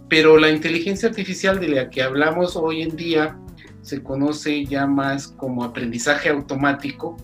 Pero 0.09 0.37
la 0.39 0.51
inteligencia 0.51 1.09
artificial 1.09 1.61
de 1.61 1.69
la 1.69 1.89
que 1.89 2.03
hablamos 2.03 2.57
hoy 2.57 2.83
en 2.83 2.97
día 2.97 3.39
se 3.83 4.03
conoce 4.03 4.65
ya 4.67 4.87
más 4.87 5.29
como 5.29 5.65
aprendizaje 5.65 6.29
automático 6.29 7.17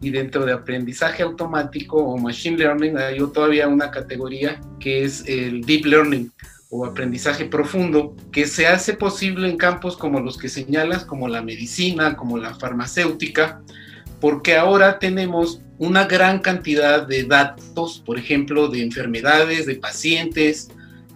y 0.00 0.10
dentro 0.10 0.44
de 0.44 0.52
aprendizaje 0.52 1.22
automático 1.22 1.96
o 1.96 2.18
machine 2.18 2.58
learning 2.58 2.98
hay 2.98 3.18
todavía 3.32 3.68
una 3.68 3.90
categoría 3.90 4.60
que 4.78 5.04
es 5.04 5.24
el 5.26 5.62
deep 5.62 5.86
learning 5.86 6.30
o 6.68 6.84
aprendizaje 6.84 7.44
profundo, 7.44 8.16
que 8.32 8.46
se 8.46 8.66
hace 8.66 8.94
posible 8.94 9.48
en 9.48 9.56
campos 9.56 9.96
como 9.96 10.20
los 10.20 10.36
que 10.36 10.48
señalas, 10.48 11.04
como 11.04 11.28
la 11.28 11.42
medicina, 11.42 12.16
como 12.16 12.38
la 12.38 12.54
farmacéutica, 12.54 13.62
porque 14.20 14.56
ahora 14.56 14.98
tenemos 14.98 15.62
una 15.78 16.06
gran 16.06 16.40
cantidad 16.40 17.06
de 17.06 17.24
datos, 17.24 18.02
por 18.04 18.18
ejemplo, 18.18 18.68
de 18.68 18.82
enfermedades, 18.82 19.66
de 19.66 19.76
pacientes, 19.76 20.68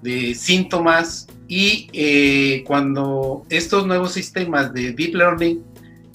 de 0.02 0.34
síntomas, 0.34 1.26
y 1.48 1.88
eh, 1.92 2.62
cuando 2.64 3.44
estos 3.50 3.84
nuevos 3.84 4.12
sistemas 4.12 4.72
de 4.72 4.92
deep 4.92 5.16
learning 5.16 5.64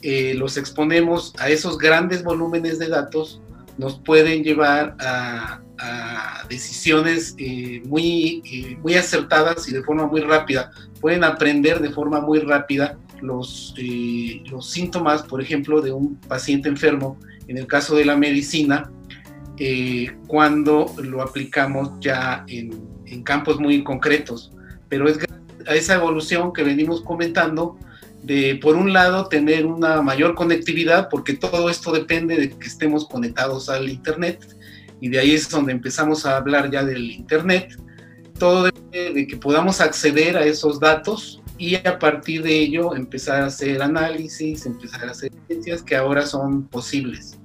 eh, 0.07 0.35
los 0.35 0.55
exponemos 0.55 1.33
a 1.39 1.49
esos 1.49 1.79
grandes 1.79 2.23
volúmenes 2.23 2.77
de 2.77 2.89
datos, 2.89 3.41
nos 3.79 3.97
pueden 3.97 4.43
llevar 4.43 4.95
a, 4.99 5.61
decisiones 6.47 7.35
eh, 7.39 7.81
muy, 7.85 8.43
eh, 8.45 8.77
muy 8.83 8.93
acertadas 8.93 9.67
y 9.67 9.73
de 9.73 9.81
forma 9.81 10.05
muy 10.05 10.21
rápida. 10.21 10.71
Pueden 11.01 11.23
aprender 11.23 11.81
de 11.81 11.89
forma 11.89 12.21
muy 12.21 12.37
rápida 12.37 12.99
los, 13.21 13.73
los 14.45 14.69
síntomas, 14.69 15.23
por 15.23 15.41
ejemplo, 15.41 15.81
de 15.81 15.91
un 15.91 16.17
paciente 16.17 16.69
enfermo, 16.69 17.17
en 17.47 17.57
el 17.57 17.65
caso 17.65 17.95
de 17.95 18.05
la 18.05 18.15
medicina, 18.15 18.91
cuando 20.27 20.93
lo 21.01 21.23
aplicamos 21.23 21.89
ya 21.99 22.45
en, 22.47 22.79
en 23.07 23.23
campos 23.23 23.59
muy 23.59 23.83
concretos. 23.83 24.51
Pero 24.87 25.09
es 25.09 25.17
a 25.67 25.73
esa 25.73 25.95
evolución 25.95 26.53
que 26.53 26.63
venimos 26.63 27.01
comentando, 27.01 27.77
de, 28.25 28.55
por 28.55 28.75
un 28.75 28.91
lado, 28.91 29.27
tener 29.27 29.65
una 29.65 30.01
mayor 30.01 30.35
conectividad, 30.35 31.09
porque 31.09 31.33
todo 31.33 31.69
esto 31.69 31.91
depende 31.91 32.37
de 32.37 32.49
que 32.49 32.67
estemos 32.67 33.07
conectados 33.07 33.69
al 33.69 33.89
Internet, 33.89 34.57
y 34.99 35.09
de 35.09 35.19
ahí 35.19 35.35
es 35.35 35.49
donde 35.49 35.71
empezamos 35.71 36.25
a 36.25 36.37
hablar 36.37 36.71
ya 36.71 36.83
del 36.83 37.11
Internet. 37.11 37.77
Todo 38.39 38.63
depende 38.63 39.13
de 39.13 39.27
que 39.27 39.37
podamos 39.37 39.79
acceder 39.79 40.37
a 40.37 40.45
esos 40.45 40.79
datos 40.79 41.41
y 41.57 41.75
a 41.75 41.99
partir 41.99 42.43
de 42.43 42.59
ello 42.59 42.95
empezar 42.95 43.43
a 43.43 43.47
hacer 43.47 43.81
análisis, 43.81 44.65
empezar 44.65 45.07
a 45.07 45.11
hacer 45.11 45.31
ciencias 45.47 45.83
que 45.83 45.95
ahora 45.95 46.25
son 46.25 46.67
posibles. 46.67 47.37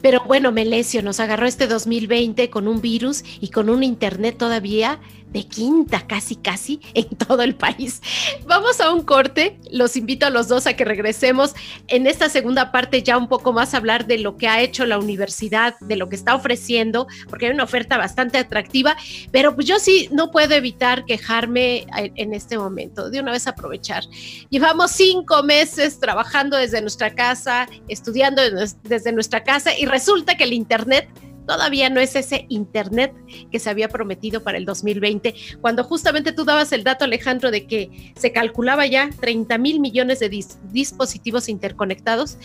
Pero 0.00 0.22
bueno, 0.26 0.52
Melesio 0.52 1.02
nos 1.02 1.18
agarró 1.18 1.46
este 1.46 1.66
2020 1.66 2.50
con 2.50 2.68
un 2.68 2.82
virus 2.82 3.24
y 3.40 3.48
con 3.48 3.70
un 3.70 3.82
internet 3.82 4.36
todavía 4.36 5.00
de 5.34 5.44
quinta, 5.46 6.06
casi, 6.06 6.36
casi, 6.36 6.80
en 6.94 7.08
todo 7.08 7.42
el 7.42 7.56
país. 7.56 8.00
Vamos 8.46 8.80
a 8.80 8.92
un 8.92 9.02
corte. 9.02 9.58
Los 9.70 9.96
invito 9.96 10.26
a 10.26 10.30
los 10.30 10.46
dos 10.46 10.66
a 10.66 10.74
que 10.74 10.84
regresemos 10.84 11.54
en 11.88 12.06
esta 12.06 12.28
segunda 12.28 12.70
parte 12.70 13.02
ya 13.02 13.18
un 13.18 13.28
poco 13.28 13.52
más 13.52 13.74
a 13.74 13.78
hablar 13.78 14.06
de 14.06 14.18
lo 14.18 14.36
que 14.36 14.46
ha 14.46 14.62
hecho 14.62 14.86
la 14.86 14.96
universidad, 14.96 15.74
de 15.80 15.96
lo 15.96 16.08
que 16.08 16.14
está 16.14 16.36
ofreciendo, 16.36 17.08
porque 17.28 17.46
hay 17.46 17.52
una 17.52 17.64
oferta 17.64 17.98
bastante 17.98 18.38
atractiva, 18.38 18.96
pero 19.32 19.56
pues 19.56 19.66
yo 19.66 19.80
sí 19.80 20.08
no 20.12 20.30
puedo 20.30 20.54
evitar 20.54 21.04
quejarme 21.04 21.84
en 21.96 22.32
este 22.32 22.56
momento. 22.56 23.10
De 23.10 23.18
una 23.18 23.32
vez 23.32 23.48
aprovechar. 23.48 24.04
Llevamos 24.50 24.92
cinco 24.92 25.42
meses 25.42 25.98
trabajando 25.98 26.56
desde 26.56 26.80
nuestra 26.80 27.12
casa, 27.12 27.68
estudiando 27.88 28.40
desde 28.84 29.12
nuestra 29.12 29.42
casa 29.42 29.76
y 29.76 29.86
resulta 29.86 30.36
que 30.36 30.44
el 30.44 30.52
Internet 30.52 31.08
todavía 31.46 31.90
no 31.90 32.00
es 32.00 32.16
ese 32.16 32.46
Internet 32.48 33.14
que 33.50 33.58
se 33.58 33.70
había 33.70 33.88
prometido 33.88 34.42
para 34.42 34.58
el 34.58 34.64
2020, 34.64 35.34
cuando 35.60 35.84
justamente 35.84 36.32
tú 36.32 36.44
dabas 36.44 36.72
el 36.72 36.84
dato, 36.84 37.04
Alejandro, 37.04 37.50
de 37.50 37.66
que 37.66 38.12
se 38.16 38.32
calculaba 38.32 38.86
ya 38.86 39.10
30 39.20 39.58
mil 39.58 39.80
millones 39.80 40.20
de 40.20 40.28
dispositivos 40.72 41.48
interconectados, 41.48 42.38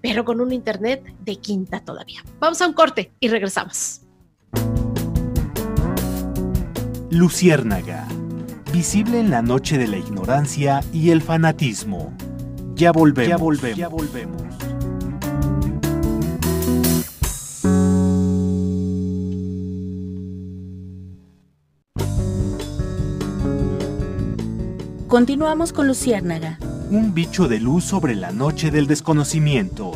pero 0.00 0.24
con 0.24 0.40
un 0.40 0.52
Internet 0.52 1.02
de 1.20 1.36
quinta 1.36 1.80
todavía. 1.80 2.24
Vamos 2.38 2.60
a 2.60 2.66
un 2.66 2.72
corte 2.72 3.12
y 3.20 3.28
regresamos. 3.28 4.02
Luciérnaga, 7.10 8.06
visible 8.72 9.20
en 9.20 9.30
la 9.30 9.40
noche 9.40 9.78
de 9.78 9.86
la 9.86 9.96
ignorancia 9.96 10.80
y 10.92 11.10
el 11.10 11.22
fanatismo. 11.22 12.12
Ya 12.74 12.92
volvemos. 12.92 13.28
Ya 13.28 13.36
volvemos. 13.36 13.78
Ya 13.78 13.88
volvemos. 13.88 14.42
Continuamos 25.16 25.72
con 25.72 25.88
Luciérnaga. 25.88 26.58
Un 26.90 27.14
bicho 27.14 27.48
de 27.48 27.58
luz 27.58 27.84
sobre 27.84 28.14
la 28.14 28.32
noche 28.32 28.70
del 28.70 28.86
desconocimiento. 28.86 29.92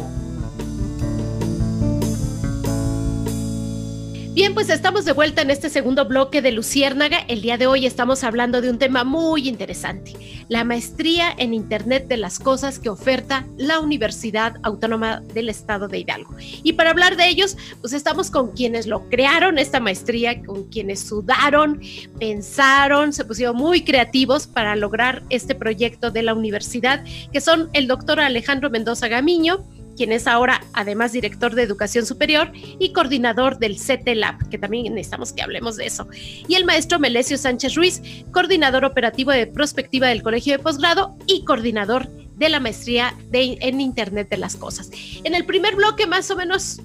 Bien, 4.32 4.54
pues 4.54 4.70
estamos 4.70 5.04
de 5.04 5.12
vuelta 5.12 5.42
en 5.42 5.50
este 5.50 5.68
segundo 5.68 6.04
bloque 6.04 6.40
de 6.40 6.52
Luciérnaga. 6.52 7.18
El 7.26 7.42
día 7.42 7.58
de 7.58 7.66
hoy 7.66 7.84
estamos 7.84 8.22
hablando 8.22 8.60
de 8.60 8.70
un 8.70 8.78
tema 8.78 9.02
muy 9.02 9.48
interesante, 9.48 10.14
la 10.48 10.62
maestría 10.62 11.34
en 11.36 11.52
Internet 11.52 12.06
de 12.06 12.16
las 12.16 12.38
Cosas 12.38 12.78
que 12.78 12.88
oferta 12.88 13.48
la 13.56 13.80
Universidad 13.80 14.54
Autónoma 14.62 15.20
del 15.34 15.48
Estado 15.48 15.88
de 15.88 15.98
Hidalgo. 15.98 16.36
Y 16.62 16.74
para 16.74 16.90
hablar 16.90 17.16
de 17.16 17.26
ellos, 17.26 17.56
pues 17.80 17.92
estamos 17.92 18.30
con 18.30 18.52
quienes 18.52 18.86
lo 18.86 19.08
crearon, 19.08 19.58
esta 19.58 19.80
maestría, 19.80 20.40
con 20.44 20.62
quienes 20.68 21.00
sudaron, 21.00 21.80
pensaron, 22.20 23.12
se 23.12 23.24
pusieron 23.24 23.56
muy 23.56 23.82
creativos 23.82 24.46
para 24.46 24.76
lograr 24.76 25.24
este 25.28 25.56
proyecto 25.56 26.12
de 26.12 26.22
la 26.22 26.34
universidad, 26.34 27.02
que 27.32 27.40
son 27.40 27.68
el 27.72 27.88
doctor 27.88 28.20
Alejandro 28.20 28.70
Mendoza 28.70 29.08
Gamiño, 29.08 29.64
quien 30.00 30.12
es 30.12 30.26
ahora 30.26 30.62
además 30.72 31.12
director 31.12 31.54
de 31.54 31.62
educación 31.62 32.06
superior 32.06 32.52
y 32.54 32.94
coordinador 32.94 33.58
del 33.58 33.78
CETELAB, 33.78 34.48
que 34.48 34.56
también 34.56 34.94
necesitamos 34.94 35.34
que 35.34 35.42
hablemos 35.42 35.76
de 35.76 35.84
eso, 35.84 36.08
y 36.48 36.54
el 36.54 36.64
maestro 36.64 36.98
Melesio 36.98 37.36
Sánchez 37.36 37.74
Ruiz, 37.74 38.00
coordinador 38.32 38.86
operativo 38.86 39.30
de 39.30 39.46
prospectiva 39.46 40.08
del 40.08 40.22
Colegio 40.22 40.56
de 40.56 40.58
Posgrado 40.58 41.18
y 41.26 41.44
coordinador 41.44 42.08
de 42.40 42.48
la 42.48 42.58
maestría 42.58 43.14
de, 43.30 43.58
en 43.60 43.82
Internet 43.82 44.30
de 44.30 44.38
las 44.38 44.56
Cosas. 44.56 44.90
En 45.24 45.34
el 45.34 45.44
primer 45.44 45.76
bloque, 45.76 46.06
más 46.06 46.30
o 46.30 46.36
menos, 46.36 46.80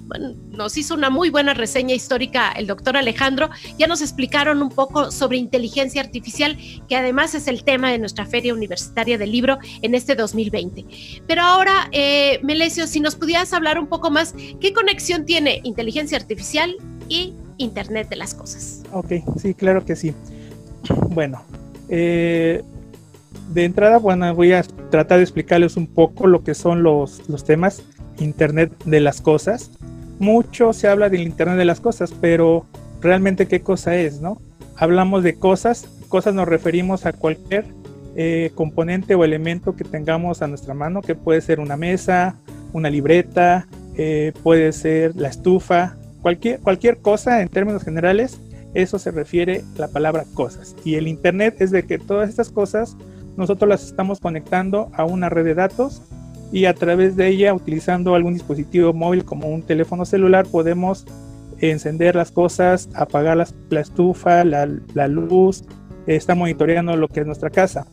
nos 0.50 0.76
hizo 0.76 0.94
una 0.94 1.08
muy 1.08 1.30
buena 1.30 1.54
reseña 1.54 1.94
histórica 1.94 2.52
el 2.52 2.66
doctor 2.66 2.94
Alejandro. 2.94 3.48
Ya 3.78 3.86
nos 3.86 4.02
explicaron 4.02 4.62
un 4.62 4.68
poco 4.68 5.10
sobre 5.10 5.38
inteligencia 5.38 6.02
artificial, 6.02 6.58
que 6.88 6.94
además 6.94 7.34
es 7.34 7.48
el 7.48 7.64
tema 7.64 7.90
de 7.90 7.98
nuestra 7.98 8.26
Feria 8.26 8.52
Universitaria 8.52 9.16
del 9.16 9.32
Libro 9.32 9.58
en 9.80 9.94
este 9.94 10.14
2020. 10.14 10.84
Pero 11.26 11.40
ahora, 11.40 11.88
eh, 11.90 12.38
Melesio, 12.42 12.86
si 12.86 13.00
nos 13.00 13.14
pudieras 13.14 13.54
hablar 13.54 13.78
un 13.78 13.86
poco 13.86 14.10
más, 14.10 14.34
¿qué 14.60 14.74
conexión 14.74 15.24
tiene 15.24 15.62
inteligencia 15.64 16.18
artificial 16.18 16.76
y 17.08 17.32
Internet 17.56 18.10
de 18.10 18.16
las 18.16 18.34
Cosas? 18.34 18.82
Ok, 18.92 19.12
sí, 19.40 19.54
claro 19.54 19.86
que 19.86 19.96
sí. 19.96 20.12
Bueno, 21.08 21.42
eh, 21.88 22.62
de 23.54 23.64
entrada, 23.64 23.96
bueno, 23.96 24.34
voy 24.34 24.52
a 24.52 24.62
tratar 24.90 25.18
de 25.18 25.24
explicarles 25.24 25.76
un 25.76 25.86
poco 25.86 26.26
lo 26.26 26.42
que 26.42 26.54
son 26.54 26.82
los, 26.82 27.28
los 27.28 27.44
temas 27.44 27.82
Internet 28.18 28.72
de 28.84 29.00
las 29.00 29.20
cosas. 29.20 29.70
Mucho 30.18 30.72
se 30.72 30.88
habla 30.88 31.08
del 31.08 31.22
Internet 31.22 31.58
de 31.58 31.64
las 31.64 31.80
cosas, 31.80 32.14
pero 32.20 32.66
realmente 33.00 33.46
qué 33.46 33.60
cosa 33.60 33.96
es, 33.96 34.20
¿no? 34.20 34.40
Hablamos 34.76 35.22
de 35.22 35.34
cosas, 35.34 35.88
cosas 36.08 36.34
nos 36.34 36.48
referimos 36.48 37.06
a 37.06 37.12
cualquier 37.12 37.66
eh, 38.16 38.50
componente 38.54 39.14
o 39.14 39.24
elemento 39.24 39.76
que 39.76 39.84
tengamos 39.84 40.40
a 40.40 40.46
nuestra 40.46 40.74
mano, 40.74 41.02
que 41.02 41.14
puede 41.14 41.40
ser 41.40 41.60
una 41.60 41.76
mesa, 41.76 42.36
una 42.72 42.88
libreta, 42.88 43.66
eh, 43.96 44.32
puede 44.42 44.72
ser 44.72 45.14
la 45.16 45.28
estufa, 45.28 45.96
cualquier, 46.22 46.60
cualquier 46.60 46.98
cosa 46.98 47.42
en 47.42 47.48
términos 47.48 47.84
generales, 47.84 48.40
eso 48.74 48.98
se 48.98 49.10
refiere 49.10 49.64
a 49.76 49.80
la 49.80 49.88
palabra 49.88 50.24
cosas. 50.34 50.76
Y 50.84 50.96
el 50.96 51.08
Internet 51.08 51.56
es 51.60 51.70
de 51.70 51.84
que 51.84 51.98
todas 51.98 52.28
estas 52.28 52.50
cosas 52.50 52.96
nosotros 53.36 53.68
las 53.68 53.84
estamos 53.84 54.20
conectando 54.20 54.90
a 54.94 55.04
una 55.04 55.28
red 55.28 55.44
de 55.44 55.54
datos 55.54 56.02
y 56.52 56.66
a 56.66 56.74
través 56.74 57.16
de 57.16 57.28
ella, 57.28 57.54
utilizando 57.54 58.14
algún 58.14 58.34
dispositivo 58.34 58.92
móvil 58.92 59.24
como 59.24 59.48
un 59.48 59.62
teléfono 59.62 60.04
celular, 60.04 60.46
podemos 60.46 61.04
encender 61.58 62.14
las 62.14 62.30
cosas, 62.30 62.88
apagar 62.94 63.36
la 63.36 63.80
estufa, 63.80 64.44
la, 64.44 64.66
luz, 65.08 65.64
está 66.06 66.34
monitoreando 66.34 66.96
lo 66.96 67.08
que 67.08 67.20
es 67.20 67.26
nuestra 67.26 67.50
casa. 67.50 67.86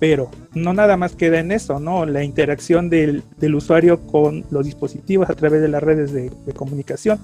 Pero 0.00 0.30
no 0.52 0.72
nada 0.72 0.96
más 0.96 1.14
queda 1.14 1.38
en 1.38 1.52
eso, 1.52 1.78
¿no? 1.78 2.04
La 2.06 2.24
interacción 2.24 2.90
del, 2.90 3.22
usuario 3.54 4.00
con 4.00 4.44
los 4.50 4.66
dispositivos 4.66 5.30
a 5.30 5.34
través 5.34 5.62
de 5.62 5.68
las 5.68 5.82
redes 5.82 6.12
de, 6.12 6.32
de 6.44 6.52
comunicación, 6.52 7.20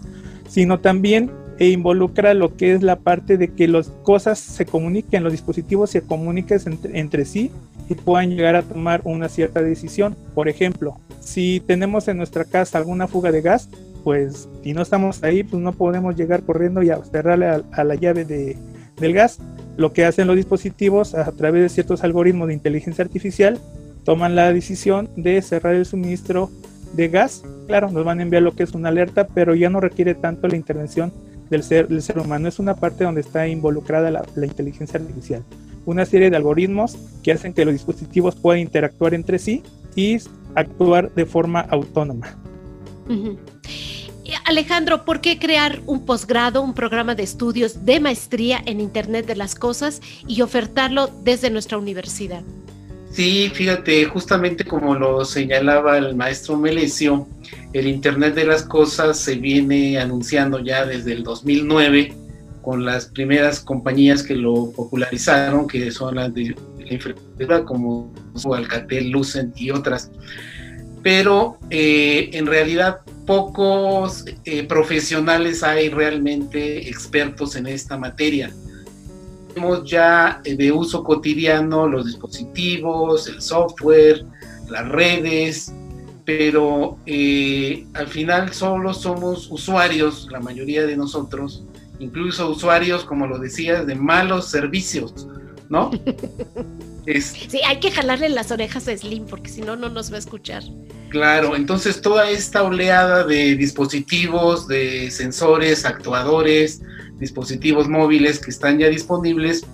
sino 0.48 0.78
también 0.78 1.30
e 1.58 1.70
involucra 1.70 2.34
lo 2.34 2.56
que 2.56 2.72
es 2.72 2.82
la 2.82 2.96
parte 2.96 3.36
de 3.36 3.48
que 3.48 3.66
las 3.66 3.88
cosas 4.02 4.38
se 4.38 4.64
comuniquen, 4.64 5.24
los 5.24 5.32
dispositivos 5.32 5.90
se 5.90 6.02
comuniquen 6.02 6.60
entre, 6.92 7.24
sí 7.24 7.50
y 7.88 7.94
puedan 7.94 8.30
llegar 8.30 8.54
a 8.54 8.62
tomar 8.62 9.00
una 9.04 9.28
cierta 9.28 9.60
decisión. 9.60 10.16
Por 10.34 10.48
ejemplo, 10.48 11.00
si 11.20 11.60
tenemos 11.66 12.06
en 12.06 12.16
nuestra 12.16 12.44
casa 12.44 12.78
alguna 12.78 13.08
fuga 13.08 13.32
de 13.32 13.40
gas, 13.40 13.68
pues 14.04 14.48
si 14.62 14.72
no 14.72 14.82
estamos 14.82 15.24
ahí, 15.24 15.42
pues 15.42 15.60
no 15.60 15.72
podemos 15.72 16.16
llegar 16.16 16.42
corriendo 16.42 16.82
y 16.82 16.90
a 16.90 17.02
cerrarle 17.02 17.46
a, 17.46 17.84
la 17.84 17.94
llave 17.96 18.24
de, 18.24 18.56
del 19.00 19.12
gas. 19.12 19.38
Lo 19.76 19.92
que 19.92 20.04
hacen 20.04 20.26
los 20.26 20.36
dispositivos 20.36 21.14
a 21.14 21.30
través 21.32 21.62
de 21.62 21.68
ciertos 21.68 22.04
algoritmos 22.04 22.48
de 22.48 22.54
inteligencia 22.54 23.02
artificial, 23.02 23.58
toman 24.04 24.36
la 24.36 24.52
decisión 24.52 25.08
de 25.16 25.42
cerrar 25.42 25.74
el 25.74 25.86
suministro 25.86 26.50
de 26.92 27.08
gas. 27.08 27.42
Claro, 27.66 27.90
nos 27.90 28.04
van 28.04 28.20
a 28.20 28.22
enviar 28.22 28.42
lo 28.42 28.54
que 28.54 28.62
es 28.62 28.72
una 28.72 28.90
alerta, 28.90 29.26
pero 29.26 29.54
ya 29.54 29.70
no 29.70 29.80
requiere 29.80 30.14
tanto 30.14 30.46
la 30.46 30.56
intervención 30.56 31.12
del 31.50 31.62
ser, 31.62 31.88
del 31.88 32.02
ser 32.02 32.18
humano. 32.18 32.48
Es 32.48 32.58
una 32.58 32.74
parte 32.76 33.04
donde 33.04 33.20
está 33.20 33.46
involucrada 33.48 34.10
la, 34.10 34.46
inteligencia 34.46 35.00
artificial. 35.00 35.42
Una 35.86 36.04
serie 36.04 36.30
de 36.30 36.36
algoritmos 36.36 36.96
que 37.22 37.32
hacen 37.32 37.54
que 37.54 37.64
los 37.64 37.72
dispositivos 37.72 38.36
puedan 38.36 38.60
interactuar 38.60 39.14
entre 39.14 39.38
sí 39.38 39.62
y 39.96 40.18
actuar 40.54 41.12
de 41.14 41.24
forma 41.24 41.60
autónoma. 41.60 42.38
Alejandro, 44.44 45.04
¿por 45.04 45.20
qué 45.20 45.38
crear 45.38 45.80
un 45.86 46.04
posgrado, 46.04 46.62
un 46.62 46.74
programa 46.74 47.14
de 47.14 47.22
estudios 47.22 47.84
de 47.84 48.00
maestría 48.00 48.62
en 48.64 48.80
Internet 48.80 49.26
de 49.26 49.36
las 49.36 49.54
Cosas 49.54 50.00
y 50.26 50.40
ofertarlo 50.42 51.08
desde 51.22 51.50
nuestra 51.50 51.76
universidad? 51.76 52.42
Sí, 53.10 53.50
fíjate, 53.52 54.04
justamente 54.04 54.64
como 54.64 54.94
lo 54.94 55.24
señalaba 55.24 55.98
el 55.98 56.14
maestro 56.14 56.56
Melesio, 56.56 57.26
el 57.72 57.86
Internet 57.86 58.34
de 58.34 58.44
las 58.44 58.62
Cosas 58.62 59.18
se 59.18 59.36
viene 59.36 59.98
anunciando 59.98 60.60
ya 60.60 60.86
desde 60.86 61.12
el 61.12 61.22
2009 61.22 62.14
con 62.62 62.84
las 62.84 63.06
primeras 63.06 63.60
compañías 63.60 64.22
que 64.22 64.34
lo 64.34 64.70
popularizaron, 64.72 65.66
que 65.66 65.90
son 65.90 66.16
las 66.16 66.34
de 66.34 66.54
la 66.78 66.92
infraestructura 66.92 67.64
como 67.64 68.12
Alcatel, 68.54 69.10
Lucent 69.10 69.58
y 69.58 69.70
otras. 69.70 70.10
Pero 71.02 71.58
eh, 71.70 72.30
en 72.32 72.46
realidad 72.46 72.98
pocos 73.26 74.24
eh, 74.44 74.64
profesionales 74.64 75.62
hay 75.62 75.88
realmente 75.88 76.88
expertos 76.88 77.56
en 77.56 77.66
esta 77.66 77.96
materia. 77.96 78.50
Tenemos 79.58 79.90
ya 79.90 80.40
eh, 80.44 80.54
de 80.54 80.70
uso 80.70 81.02
cotidiano 81.02 81.88
los 81.88 82.06
dispositivos, 82.06 83.26
el 83.26 83.42
software, 83.42 84.24
las 84.70 84.88
redes, 84.88 85.72
pero 86.24 86.96
al 87.94 88.06
final 88.06 88.54
solo 88.54 88.94
somos 88.94 89.50
usuarios, 89.50 90.28
la 90.30 90.38
mayoría 90.38 90.86
de 90.86 90.96
nosotros, 90.96 91.64
incluso 91.98 92.48
usuarios, 92.48 93.04
como 93.04 93.26
lo 93.26 93.40
decías, 93.40 93.84
de 93.84 93.96
malos 93.96 94.48
servicios, 94.48 95.26
¿no? 95.68 95.90
Sí, 97.22 97.62
hay 97.66 97.80
que 97.80 97.90
jalarle 97.90 98.28
las 98.28 98.50
orejas 98.50 98.86
a 98.86 98.94
Slim 98.94 99.24
porque 99.24 99.48
si 99.48 99.62
no, 99.62 99.76
no 99.76 99.88
nos 99.88 100.12
va 100.12 100.16
a 100.16 100.18
escuchar. 100.18 100.62
Claro, 101.08 101.56
entonces 101.56 102.02
toda 102.02 102.28
esta 102.28 102.62
oleada 102.62 103.24
de 103.24 103.56
dispositivos, 103.56 104.68
de 104.68 105.10
sensores, 105.10 105.86
actuadores, 105.86 106.82
dispositivos 107.18 107.88
móviles 107.88 108.38
que 108.38 108.50
están 108.50 108.78
ya 108.78 108.88
disponibles, 108.88 109.66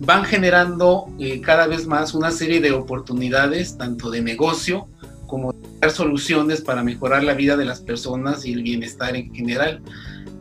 van 0.00 0.24
generando 0.24 1.06
eh, 1.18 1.40
cada 1.40 1.66
vez 1.66 1.86
más 1.86 2.14
una 2.14 2.30
serie 2.30 2.60
de 2.60 2.72
oportunidades, 2.72 3.76
tanto 3.76 4.10
de 4.10 4.22
negocio 4.22 4.88
como 5.26 5.52
de 5.52 5.90
soluciones 5.90 6.60
para 6.60 6.82
mejorar 6.82 7.24
la 7.24 7.34
vida 7.34 7.56
de 7.56 7.64
las 7.64 7.80
personas 7.80 8.44
y 8.44 8.52
el 8.52 8.62
bienestar 8.62 9.16
en 9.16 9.34
general. 9.34 9.82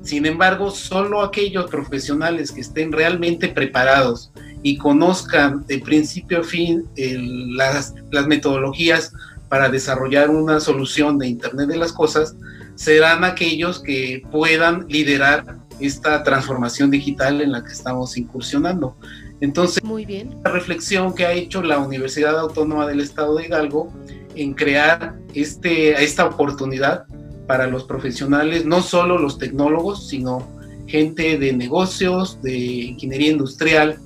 Sin 0.02 0.26
embargo, 0.26 0.72
solo 0.72 1.22
aquellos 1.22 1.70
profesionales 1.70 2.52
que 2.52 2.62
estén 2.62 2.92
realmente 2.92 3.50
preparados 3.50 4.32
y 4.64 4.78
conozcan 4.78 5.66
de 5.66 5.80
principio 5.80 6.40
a 6.40 6.44
fin 6.44 6.86
las 6.96 7.94
metodologías 8.28 9.12
para 9.50 9.70
desarrollar 9.70 10.30
una 10.30 10.60
solución 10.60 11.18
de 11.18 11.28
Internet 11.28 11.68
de 11.68 11.78
las 11.78 11.94
Cosas, 11.94 12.36
serán 12.76 13.24
aquellos 13.24 13.82
que 13.82 14.24
puedan 14.32 14.86
liderar 14.88 15.58
esta 15.80 16.24
transformación 16.24 16.92
digital 16.92 17.42
en 17.42 17.52
la 17.52 17.64
que 17.64 17.72
estamos 17.72 18.18
incursionando. 18.18 18.96
Entonces, 19.42 19.84
Muy 19.84 20.06
bien. 20.06 20.36
la 20.44 20.52
reflexión 20.52 21.14
que 21.14 21.26
ha 21.26 21.34
hecho 21.34 21.62
la 21.62 21.80
Universidad 21.80 22.38
Autónoma 22.40 22.88
del 22.88 23.02
Estado 23.02 23.36
de 23.36 23.46
Hidalgo 23.46 23.94
en 24.36 24.54
crear 24.54 25.16
este, 25.34 26.04
esta 26.04 26.26
oportunidad 26.26 27.06
para 27.48 27.68
los 27.68 27.84
profesionales, 27.86 28.66
no 28.66 28.82
solo 28.82 29.18
los 29.18 29.38
tecnólogos, 29.38 30.08
sino 30.08 30.48
gente 30.88 31.38
de 31.38 31.54
negocios, 31.54 32.42
de 32.42 32.58
ingeniería 32.58 33.32
industrial, 33.32 33.98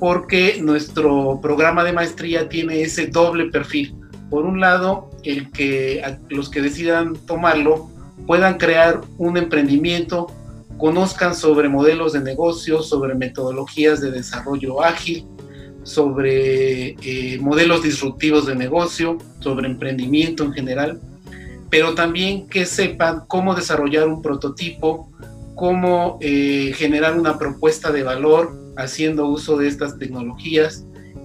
porque 0.00 0.58
nuestro 0.60 1.40
programa 1.40 1.84
de 1.84 1.92
maestría 1.92 2.48
tiene 2.48 2.82
ese 2.82 3.06
doble 3.06 3.46
perfil. 3.46 3.94
Por 4.30 4.44
un 4.44 4.60
lado, 4.60 5.10
el 5.22 5.50
que 5.50 6.02
los 6.28 6.50
que 6.50 6.60
decidan 6.60 7.14
tomarlo 7.26 7.88
puedan 8.26 8.58
crear 8.58 9.00
un 9.18 9.36
emprendimiento, 9.36 10.26
conozcan 10.84 11.34
sobre 11.34 11.70
modelos 11.70 12.12
de 12.12 12.20
negocio, 12.20 12.82
sobre 12.82 13.14
metodologías 13.14 14.02
de 14.02 14.10
desarrollo 14.10 14.84
ágil, 14.84 15.26
sobre 15.82 16.88
eh, 17.00 17.38
modelos 17.40 17.82
disruptivos 17.82 18.44
de 18.44 18.54
negocio, 18.54 19.16
sobre 19.40 19.66
emprendimiento 19.66 20.44
en 20.44 20.52
general, 20.52 21.00
pero 21.70 21.94
también 21.94 22.46
que 22.48 22.66
sepan 22.66 23.22
cómo 23.28 23.54
desarrollar 23.54 24.06
un 24.06 24.20
prototipo, 24.20 25.10
cómo 25.54 26.18
eh, 26.20 26.74
generar 26.76 27.18
una 27.18 27.38
propuesta 27.38 27.90
de 27.90 28.02
valor 28.02 28.54
haciendo 28.76 29.26
uso 29.26 29.56
de 29.56 29.68
estas 29.68 29.98
tecnologías 29.98 30.84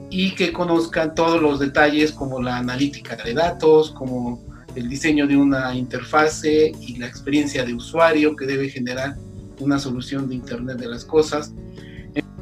y 0.09 0.35
que 0.35 0.53
conozcan 0.53 1.13
todos 1.13 1.41
los 1.41 1.59
detalles 1.59 2.13
como 2.13 2.41
la 2.41 2.55
analítica 2.55 3.17
de 3.17 3.33
datos, 3.33 3.91
como 3.91 4.41
el 4.75 4.87
diseño 4.87 5.27
de 5.27 5.35
una 5.35 5.75
interfase 5.75 6.71
y 6.79 6.95
la 6.95 7.07
experiencia 7.07 7.65
de 7.65 7.73
usuario 7.73 8.37
que 8.37 8.45
debe 8.45 8.69
generar 8.69 9.17
una 9.59 9.79
solución 9.79 10.27
de 10.29 10.35
Internet 10.35 10.77
de 10.77 10.87
las 10.87 11.05
Cosas. 11.05 11.53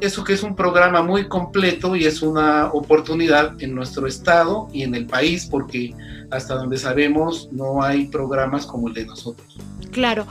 Eso 0.00 0.24
que 0.24 0.32
es 0.32 0.42
un 0.42 0.54
programa 0.54 1.02
muy 1.02 1.28
completo 1.28 1.96
y 1.96 2.04
es 2.04 2.22
una 2.22 2.68
oportunidad 2.72 3.60
en 3.60 3.74
nuestro 3.74 4.06
estado 4.06 4.68
y 4.72 4.82
en 4.82 4.94
el 4.94 5.06
país 5.06 5.46
porque 5.50 5.94
hasta 6.30 6.54
donde 6.54 6.78
sabemos 6.78 7.48
no 7.52 7.82
hay 7.82 8.06
programas 8.06 8.64
como 8.64 8.88
el 8.88 8.94
de 8.94 9.06
nosotros. 9.06 9.56
Claro. 9.90 10.26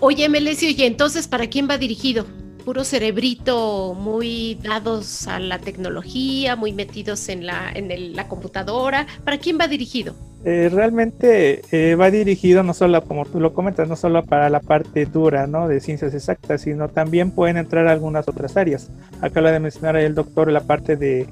Oye, 0.00 0.28
Melesio, 0.28 0.70
y 0.70 0.82
entonces, 0.82 1.28
¿para 1.28 1.46
quién 1.46 1.68
va 1.68 1.78
dirigido? 1.78 2.26
Puro 2.64 2.82
cerebrito, 2.82 3.94
muy 3.94 4.58
dados 4.62 5.28
a 5.28 5.38
la 5.38 5.58
tecnología, 5.58 6.56
muy 6.56 6.72
metidos 6.72 7.28
en 7.28 7.46
la, 7.46 7.70
en 7.72 8.16
la 8.16 8.26
computadora. 8.26 9.06
¿Para 9.24 9.38
quién 9.38 9.58
va 9.60 9.68
dirigido? 9.68 10.14
Eh, 10.46 10.68
realmente 10.70 11.62
eh, 11.72 11.94
va 11.94 12.10
dirigido 12.10 12.62
no 12.62 12.74
solo, 12.74 13.02
como 13.04 13.24
tú 13.24 13.40
lo 13.40 13.54
comentas, 13.54 13.88
no 13.88 13.96
solo 13.96 14.22
para 14.24 14.50
la 14.50 14.60
parte 14.60 15.06
dura 15.06 15.46
¿no? 15.46 15.68
de 15.68 15.80
ciencias 15.80 16.12
exactas, 16.12 16.60
sino 16.62 16.88
también 16.88 17.30
pueden 17.30 17.56
entrar 17.56 17.86
algunas 17.86 18.28
otras 18.28 18.56
áreas. 18.56 18.90
Acaba 19.22 19.50
de 19.52 19.60
mencionar 19.60 19.96
el 19.96 20.14
doctor 20.14 20.52
la 20.52 20.60
parte 20.60 20.96
de 20.96 21.26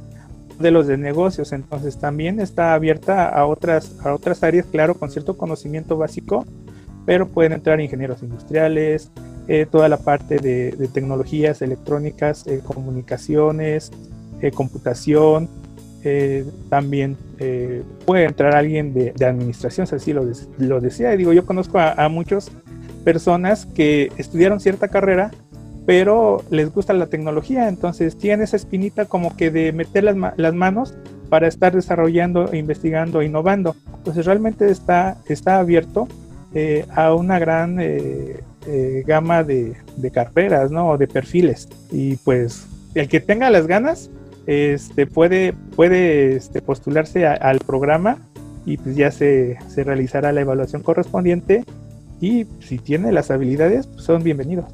de 0.62 0.70
los 0.70 0.86
de 0.86 0.96
negocios, 0.96 1.52
entonces 1.52 1.98
también 1.98 2.40
está 2.40 2.74
abierta 2.74 3.28
a 3.28 3.46
otras, 3.46 3.96
a 4.04 4.14
otras 4.14 4.42
áreas, 4.42 4.66
claro, 4.66 4.94
con 4.94 5.10
cierto 5.10 5.36
conocimiento 5.36 5.96
básico, 5.96 6.46
pero 7.04 7.28
pueden 7.28 7.52
entrar 7.52 7.80
ingenieros 7.80 8.22
industriales, 8.22 9.10
eh, 9.48 9.66
toda 9.70 9.88
la 9.88 9.98
parte 9.98 10.38
de, 10.38 10.88
tecnologías 10.92 11.62
electrónicas, 11.62 12.46
eh, 12.46 12.60
comunicaciones, 12.64 13.90
eh, 16.04 16.44
también 16.68 17.16
puede 18.06 18.24
entrar 18.24 18.54
alguien 18.54 18.94
de, 18.94 19.12
administración, 19.24 19.86
si 19.86 19.96
así 19.96 20.12
lo, 20.12 20.24
lo, 20.58 20.80
decía. 20.80 21.10
Digo, 21.16 21.32
yo 21.32 21.44
conozco 21.44 21.78
a, 21.78 21.92
a 21.92 22.08
muchas 22.08 22.52
personas 23.04 23.66
que 23.66 24.12
estudiaron 24.16 24.60
cierta 24.60 24.88
carrera, 24.88 25.32
pero 25.86 26.44
les 26.50 26.72
gusta 26.72 26.92
la 26.92 27.06
tecnología, 27.06 27.68
entonces 27.68 28.16
tienen 28.16 28.42
esa 28.42 28.56
espinita 28.56 29.06
como 29.06 29.36
que 29.36 29.50
de 29.50 29.72
meter 29.72 30.04
las, 30.04 30.16
las 30.36 30.54
manos 30.54 30.94
para 31.28 31.48
estar 31.48 31.74
desarrollando, 31.74 32.54
investigando, 32.54 33.22
innovando. 33.22 33.74
Entonces 33.96 34.26
realmente 34.26 34.70
está, 34.70 35.16
está 35.28 35.58
abierto 35.58 36.06
eh, 36.54 36.84
a 36.94 37.14
una 37.14 37.38
gran 37.38 37.80
eh, 37.80 38.40
eh, 38.66 39.02
gama 39.06 39.42
de, 39.42 39.74
de, 39.96 40.10
carreras, 40.10 40.70
¿no? 40.70 40.98
De 40.98 41.08
perfiles. 41.08 41.68
Y 41.90 42.16
pues 42.16 42.66
el 42.94 43.08
que 43.08 43.20
tenga 43.20 43.48
las 43.48 43.66
ganas 43.66 44.10
este, 44.46 45.06
puede, 45.06 45.52
puede 45.52 46.36
este, 46.36 46.62
postularse 46.62 47.26
al 47.26 47.58
programa 47.60 48.18
y 48.64 48.76
pues 48.76 48.96
ya 48.96 49.10
se, 49.10 49.58
se, 49.68 49.84
realizará 49.84 50.32
la 50.32 50.40
evaluación 50.40 50.82
correspondiente 50.82 51.64
y 52.20 52.46
si 52.60 52.78
tiene 52.78 53.12
las 53.12 53.30
habilidades, 53.30 53.86
pues 53.86 54.04
son 54.04 54.22
bienvenidos. 54.22 54.66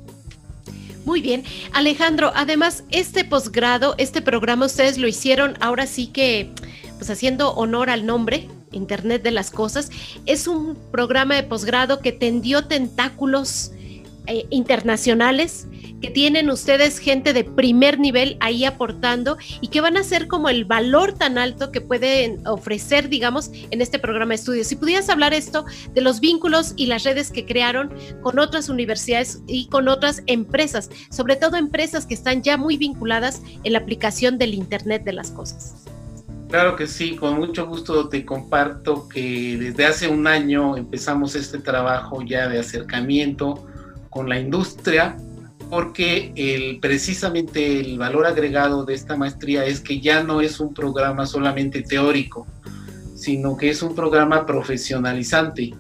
Muy 1.05 1.23
bien. 1.23 1.45
Alejandro, 1.73 2.33
además, 2.35 2.85
este 2.91 3.25
posgrado, 3.25 3.95
este 3.97 4.21
programa, 4.21 4.67
ustedes 4.67 4.99
lo 4.99 5.09
hicieron 5.09 5.55
ahora 5.61 5.87
sí 5.87 6.09
que, 6.09 6.51
pues 6.99 7.09
haciendo 7.09 7.55
honor 7.55 7.89
al 7.89 8.05
nombre, 8.05 8.47
Internet 8.73 9.23
de 9.23 9.31
las 9.31 9.51
Cosas, 9.51 9.91
es 10.27 10.47
un 10.47 10.77
programa 10.91 11.35
de 11.35 11.45
posgrado 11.45 12.01
que 12.01 12.13
tendió 12.13 12.67
tentáculos 12.67 13.73
eh, 14.29 14.47
internacionales 14.51 15.67
que 16.01 16.11
tienen 16.11 16.51
ustedes 16.51 16.99
gente 16.99 17.33
de 17.33 17.45
primer 17.45 17.99
nivel 17.99 18.37
ahí 18.41 18.65
aportando 18.65 19.37
y 19.61 19.69
que 19.69 19.81
van 19.81 19.97
a 19.97 20.05
ser 20.05 20.29
como 20.29 20.49
el 20.49 20.65
valor 20.65 21.13
tan 21.13 21.39
alto 21.39 21.73
que 21.73 21.81
pueden 21.81 22.47
ofrecer, 22.47 23.09
digamos, 23.09 23.51
en 23.71 23.81
este 23.81 23.99
programa 23.99 24.31
de 24.31 24.37
estudios. 24.37 24.67
Si 24.67 24.77
pudieras 24.77 25.09
hablar 25.09 25.35
esto 25.35 25.65
de 25.95 26.01
los 26.01 26.21
vínculos 26.21 26.75
y 26.77 26.87
las 26.87 27.05
redes 27.05 27.31
que 27.31 27.47
crearon 27.47 27.93
con 28.23 28.39
otras 28.39 28.69
universidades 28.69 29.43
y 29.47 29.67
con 29.69 29.89
otras 29.89 30.23
empresas, 30.27 30.91
sobre 31.11 31.37
todo 31.37 31.57
empresas 31.57 32.07
que 32.07 32.15
están 32.15 32.43
ya 32.43 32.57
muy 32.57 32.77
vinculadas 32.77 33.43
en 33.65 33.73
la 33.73 33.79
aplicación 33.79 34.39
del 34.39 34.55
Internet 34.55 35.05
de 35.05 35.13
las 35.13 35.31
Cosas. 35.31 35.85
Claro 36.49 36.77
que 36.77 36.87
sí, 36.87 37.15
con 37.17 37.35
mucho 37.35 37.67
gusto 37.67 38.09
te 38.09 38.25
comparto 38.25 39.07
que 39.07 39.59
desde 39.59 39.85
hace 39.85 40.09
un 40.09 40.27
año 40.27 40.79
empezamos 40.79 41.35
este 41.35 41.59
trabajo 41.59 42.23
ya 42.23 42.49
de 42.49 42.59
acercamiento 42.59 43.67
con 44.11 44.29
la 44.29 44.39
industria 44.39 45.17
porque 45.71 46.33
el, 46.35 46.81
precisamente 46.81 47.81
el 47.81 47.99
valor 47.99 48.27
agregado 48.27 48.85
de 48.85 48.95
esta 48.95 49.17
maestría 49.17 49.65
es 49.67 49.81
que 49.81 50.01
ya 50.01 50.23
no 50.23 50.41
es 50.41 50.61
un 50.61 50.73
programa 50.73 51.27
solamente 51.27 51.83
teórico, 51.83 52.47
sino 53.15 53.57
que 53.57 53.71
es 53.71 53.83
un 53.83 53.95
programa 53.95 54.47
profesionalizante. 54.47 55.75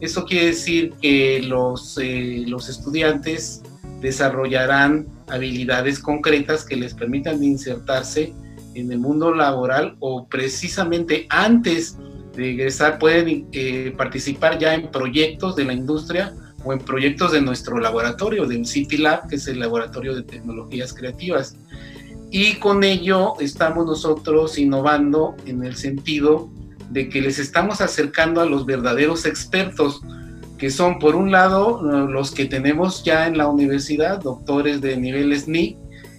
Eso 0.00 0.24
quiere 0.24 0.46
decir 0.46 0.94
que 1.00 1.42
los, 1.42 1.98
eh, 1.98 2.44
los 2.46 2.68
estudiantes 2.68 3.62
desarrollarán 4.00 5.06
habilidades 5.28 5.98
concretas 5.98 6.64
que 6.64 6.76
les 6.76 6.94
permitan 6.94 7.42
insertarse 7.42 8.32
en 8.74 8.90
el 8.92 8.98
mundo 8.98 9.34
laboral 9.34 9.96
o 10.00 10.26
precisamente 10.26 11.26
antes 11.30 11.96
de 12.34 12.50
egresar 12.50 12.98
pueden 12.98 13.46
eh, 13.52 13.94
participar 13.96 14.58
ya 14.58 14.74
en 14.74 14.90
proyectos 14.90 15.54
de 15.54 15.64
la 15.64 15.72
industria 15.72 16.34
o 16.64 16.72
en 16.72 16.78
proyectos 16.80 17.32
de 17.32 17.42
nuestro 17.42 17.78
laboratorio, 17.78 18.46
del 18.46 18.66
City 18.66 18.96
Lab, 18.96 19.28
que 19.28 19.36
es 19.36 19.46
el 19.46 19.60
laboratorio 19.60 20.14
de 20.14 20.22
tecnologías 20.22 20.92
creativas. 20.92 21.56
Y 22.30 22.54
con 22.54 22.82
ello 22.82 23.34
estamos 23.38 23.86
nosotros 23.86 24.58
innovando 24.58 25.36
en 25.46 25.62
el 25.62 25.76
sentido 25.76 26.50
de 26.90 27.08
que 27.08 27.20
les 27.20 27.38
estamos 27.38 27.80
acercando 27.80 28.40
a 28.40 28.46
los 28.46 28.66
verdaderos 28.66 29.26
expertos, 29.26 30.00
que 30.58 30.70
son 30.70 30.98
por 30.98 31.14
un 31.14 31.30
lado 31.30 31.82
los 32.08 32.32
que 32.32 32.46
tenemos 32.46 33.04
ya 33.04 33.26
en 33.26 33.36
la 33.36 33.48
universidad, 33.48 34.20
doctores 34.20 34.80
de 34.80 34.96
nivel 34.96 35.38
SNI, 35.38 35.76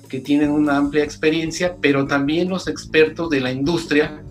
que 0.07 0.19
tienen 0.19 0.51
una 0.51 0.77
amplia 0.77 1.03
experiencia, 1.03 1.75
pero 1.81 2.05
también 2.05 2.49
los 2.49 2.67
expertos 2.67 3.29
de 3.29 3.41
la 3.41 3.51
industria. 3.51 4.21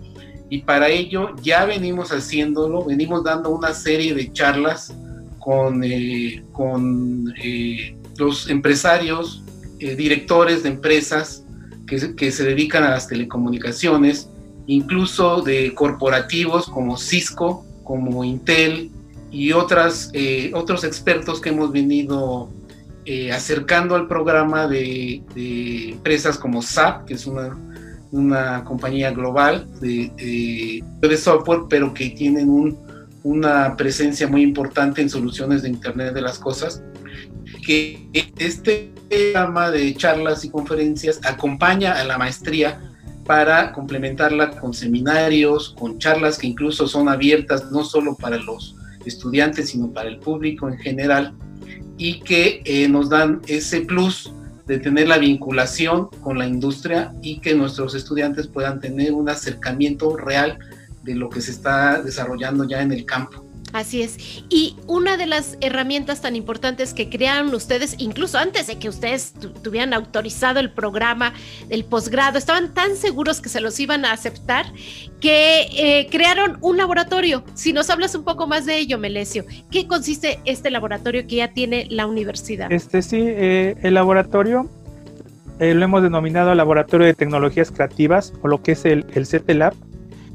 Y 0.49 0.59
para 0.59 0.89
ello 0.89 1.35
ya 1.41 1.65
venimos 1.65 2.11
haciéndolo, 2.11 2.85
venimos 2.85 3.23
dando 3.23 3.49
una 3.49 3.73
serie 3.73 4.13
de 4.13 4.31
charlas 4.31 4.93
con, 5.45 5.83
eh, 5.83 6.43
con 6.51 7.31
eh, 7.39 7.95
los 8.17 8.49
empresarios, 8.49 9.43
eh, 9.79 9.95
directores 9.95 10.63
de 10.63 10.69
empresas 10.69 11.45
que, 11.85 12.15
que, 12.15 12.31
se 12.31 12.43
dedican 12.43 12.83
a 12.83 12.89
las 12.89 13.07
telecomunicaciones, 13.07 14.27
incluso 14.65 15.43
de 15.43 15.75
corporativos 15.75 16.67
como 16.67 16.97
Cisco, 16.97 17.63
como 17.83 18.23
Intel 18.23 18.89
y 19.29 19.51
otras, 19.51 20.11
otros 20.53 20.83
expertos 20.83 21.39
que 21.39 21.49
hemos 21.49 21.71
venido 21.71 22.49
eh, 23.05 23.31
acercando 23.31 23.93
al 23.93 24.07
programa 24.07 24.67
de, 24.67 25.21
empresas 25.35 26.39
como 26.39 26.63
SAP, 26.63 27.05
que 27.05 27.13
es 27.13 27.27
una, 27.27 27.55
una 28.11 28.63
compañía 28.63 29.11
global 29.11 29.67
de, 29.79 30.81
de, 30.99 31.17
software, 31.17 31.65
pero 31.69 31.93
que 31.93 32.09
tienen 32.09 32.49
un, 32.49 32.84
una 33.25 33.75
presencia 33.75 34.27
muy 34.27 34.43
importante 34.43 35.01
en 35.01 35.09
soluciones 35.09 35.63
de 35.63 35.69
Internet 35.69 36.13
de 36.13 36.21
las 36.21 36.37
Cosas, 36.37 36.83
que 37.65 38.07
este 38.37 38.93
programa 39.09 39.71
de 39.71 39.95
charlas 39.95 40.45
y 40.45 40.51
conferencias 40.51 41.19
acompaña 41.25 41.93
a 41.93 42.03
la 42.03 42.19
maestría 42.19 42.79
para 43.25 43.71
complementarla 43.71 44.51
con 44.51 44.75
seminarios, 44.75 45.75
con 45.79 45.97
charlas 45.97 46.37
que 46.37 46.45
incluso 46.45 46.87
son 46.87 47.09
abiertas 47.09 47.71
no 47.71 47.83
solo 47.83 48.15
para 48.15 48.37
los 48.37 48.75
estudiantes, 49.05 49.71
sino 49.71 49.91
para 49.91 50.07
el 50.07 50.19
público 50.19 50.69
en 50.69 50.77
general 50.77 51.33
y 51.97 52.19
que 52.19 52.61
eh, 52.63 52.87
nos 52.87 53.09
dan 53.09 53.41
ese 53.47 53.81
plus 53.81 54.31
de 54.67 54.77
tener 54.77 55.07
la 55.07 55.17
vinculación 55.17 56.09
con 56.21 56.37
la 56.37 56.45
industria 56.45 57.11
y 57.23 57.39
que 57.39 57.55
nuestros 57.55 57.95
estudiantes 57.95 58.45
puedan 58.45 58.79
tener 58.79 59.13
un 59.13 59.29
acercamiento 59.29 60.15
real 60.15 60.59
de 61.05 61.15
lo 61.15 61.29
que 61.29 61.39
se 61.39 61.51
está 61.51 62.01
desarrollando 62.01 62.67
ya 62.67 62.81
en 62.81 62.91
el 62.91 63.05
campo. 63.05 63.45
Así 63.73 64.01
es. 64.01 64.17
Y 64.49 64.77
una 64.87 65.17
de 65.17 65.25
las 65.25 65.57
herramientas 65.59 66.21
tan 66.21 66.37
importantes 66.37 66.93
que 66.93 67.09
crearon 67.09 67.53
ustedes, 67.53 67.95
incluso 67.97 68.37
antes 68.37 68.67
de 68.67 68.79
que 68.79 68.87
ustedes 68.87 69.33
tuvieran 69.63 69.93
autorizado 69.93 70.61
el 70.61 70.71
programa 70.71 71.33
del 71.67 71.83
posgrado, 71.83 72.37
estaban 72.37 72.73
tan 72.73 72.95
seguros 72.95 73.41
que 73.41 73.49
se 73.49 73.59
los 73.59 73.77
iban 73.81 74.05
a 74.05 74.13
aceptar 74.13 74.65
que 75.19 75.67
eh, 75.73 76.07
crearon 76.09 76.57
un 76.61 76.77
laboratorio. 76.77 77.43
Si 77.53 77.73
nos 77.73 77.89
hablas 77.89 78.15
un 78.15 78.23
poco 78.23 78.47
más 78.47 78.65
de 78.65 78.77
ello, 78.77 78.97
Melesio, 78.97 79.43
¿qué 79.69 79.87
consiste 79.87 80.39
este 80.45 80.71
laboratorio 80.71 81.27
que 81.27 81.35
ya 81.35 81.51
tiene 81.51 81.85
la 81.89 82.07
universidad? 82.07 82.71
Este 82.71 83.01
sí, 83.01 83.17
eh, 83.19 83.75
el 83.81 83.95
laboratorio 83.95 84.69
eh, 85.59 85.73
lo 85.73 85.83
hemos 85.83 86.01
denominado 86.01 86.55
Laboratorio 86.55 87.07
de 87.07 87.13
Tecnologías 87.13 87.71
Creativas 87.71 88.33
o 88.41 88.47
lo 88.47 88.61
que 88.61 88.71
es 88.73 88.85
el, 88.85 89.05
el 89.13 89.27
CT 89.27 89.49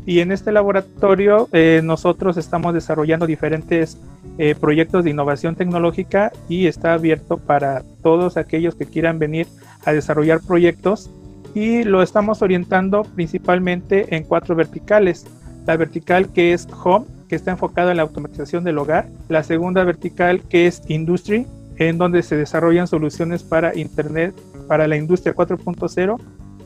y 0.07 0.21
en 0.21 0.33
este 0.33 0.53
laboratorio 0.53 1.49
eh, 1.53 1.81
nosotros 1.85 2.37
estamos 2.37 2.75
desarrollando 2.75 3.27
diferentes 3.27 3.99
eh, 4.39 4.55
proyectos 4.59 5.05
de 5.05 5.11
innovación 5.11 5.55
tecnológica 5.55 6.33
y 6.49 6.67
está 6.67 6.95
abierto 6.95 7.37
para 7.37 7.83
todos 8.03 8.37
aquellos 8.37 8.75
que 8.75 8.87
quieran 8.87 9.19
venir 9.19 9.47
a 9.85 9.93
desarrollar 9.93 10.41
proyectos 10.41 11.11
y 11.55 11.85
lo 11.85 12.03
estamos 12.03 12.43
orientando 12.43 13.03
principalmente 13.03 14.15
en 14.15 14.25
cuatro 14.25 14.55
verticales. 14.55 15.27
La 15.67 15.77
vertical 15.77 16.31
que 16.33 16.53
es 16.53 16.67
Home, 16.85 17.07
que 17.29 17.37
está 17.37 17.51
enfocado 17.51 17.91
en 17.91 17.99
la 17.99 18.03
automatización 18.03 18.65
del 18.65 18.79
hogar. 18.79 19.09
La 19.29 19.43
segunda 19.43 19.85
vertical 19.85 20.43
que 20.49 20.67
es 20.67 20.83
Industry, 20.89 21.47
en 21.77 21.99
donde 21.99 22.23
se 22.23 22.37
desarrollan 22.37 22.87
soluciones 22.87 23.43
para 23.43 23.77
Internet, 23.77 24.35
para 24.69 24.87
la 24.87 24.97
industria 24.97 25.35
4.0 25.35 26.21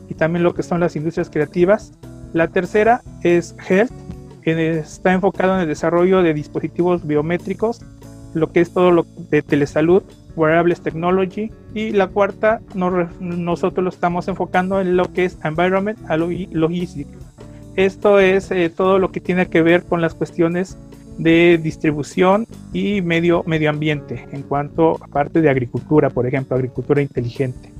y 0.09 0.13
también 0.13 0.43
lo 0.43 0.53
que 0.53 0.63
son 0.63 0.79
las 0.79 0.95
industrias 0.95 1.29
creativas. 1.29 1.93
La 2.35 2.49
tercera 2.49 3.01
es 3.23 3.55
Health, 3.65 3.93
que 4.41 4.79
está 4.79 5.13
enfocado 5.13 5.55
en 5.55 5.61
el 5.61 5.67
desarrollo 5.69 6.21
de 6.21 6.33
dispositivos 6.33 7.07
biométricos, 7.07 7.79
lo 8.33 8.51
que 8.51 8.59
es 8.59 8.73
todo 8.73 8.91
lo 8.91 9.05
de 9.29 9.41
telesalud, 9.41 10.03
wearables 10.35 10.81
technology. 10.81 11.49
Y 11.73 11.91
la 11.91 12.07
cuarta, 12.07 12.59
nosotros 13.21 13.81
lo 13.81 13.89
estamos 13.89 14.27
enfocando 14.27 14.81
en 14.81 14.97
lo 14.97 15.13
que 15.13 15.23
es 15.23 15.37
environment 15.45 15.97
logistics. 16.51 17.09
Esto 17.77 18.19
es 18.19 18.51
eh, 18.51 18.69
todo 18.69 18.99
lo 18.99 19.13
que 19.13 19.21
tiene 19.21 19.47
que 19.47 19.61
ver 19.61 19.85
con 19.85 20.01
las 20.01 20.13
cuestiones 20.13 20.77
de 21.17 21.57
distribución 21.63 22.47
y 22.73 23.01
medio, 23.01 23.43
medio 23.45 23.69
ambiente, 23.69 24.27
en 24.33 24.41
cuanto 24.41 25.01
a 25.01 25.07
parte 25.07 25.39
de 25.39 25.49
agricultura, 25.49 26.09
por 26.09 26.27
ejemplo, 26.27 26.57
agricultura 26.57 27.01
inteligente. 27.01 27.71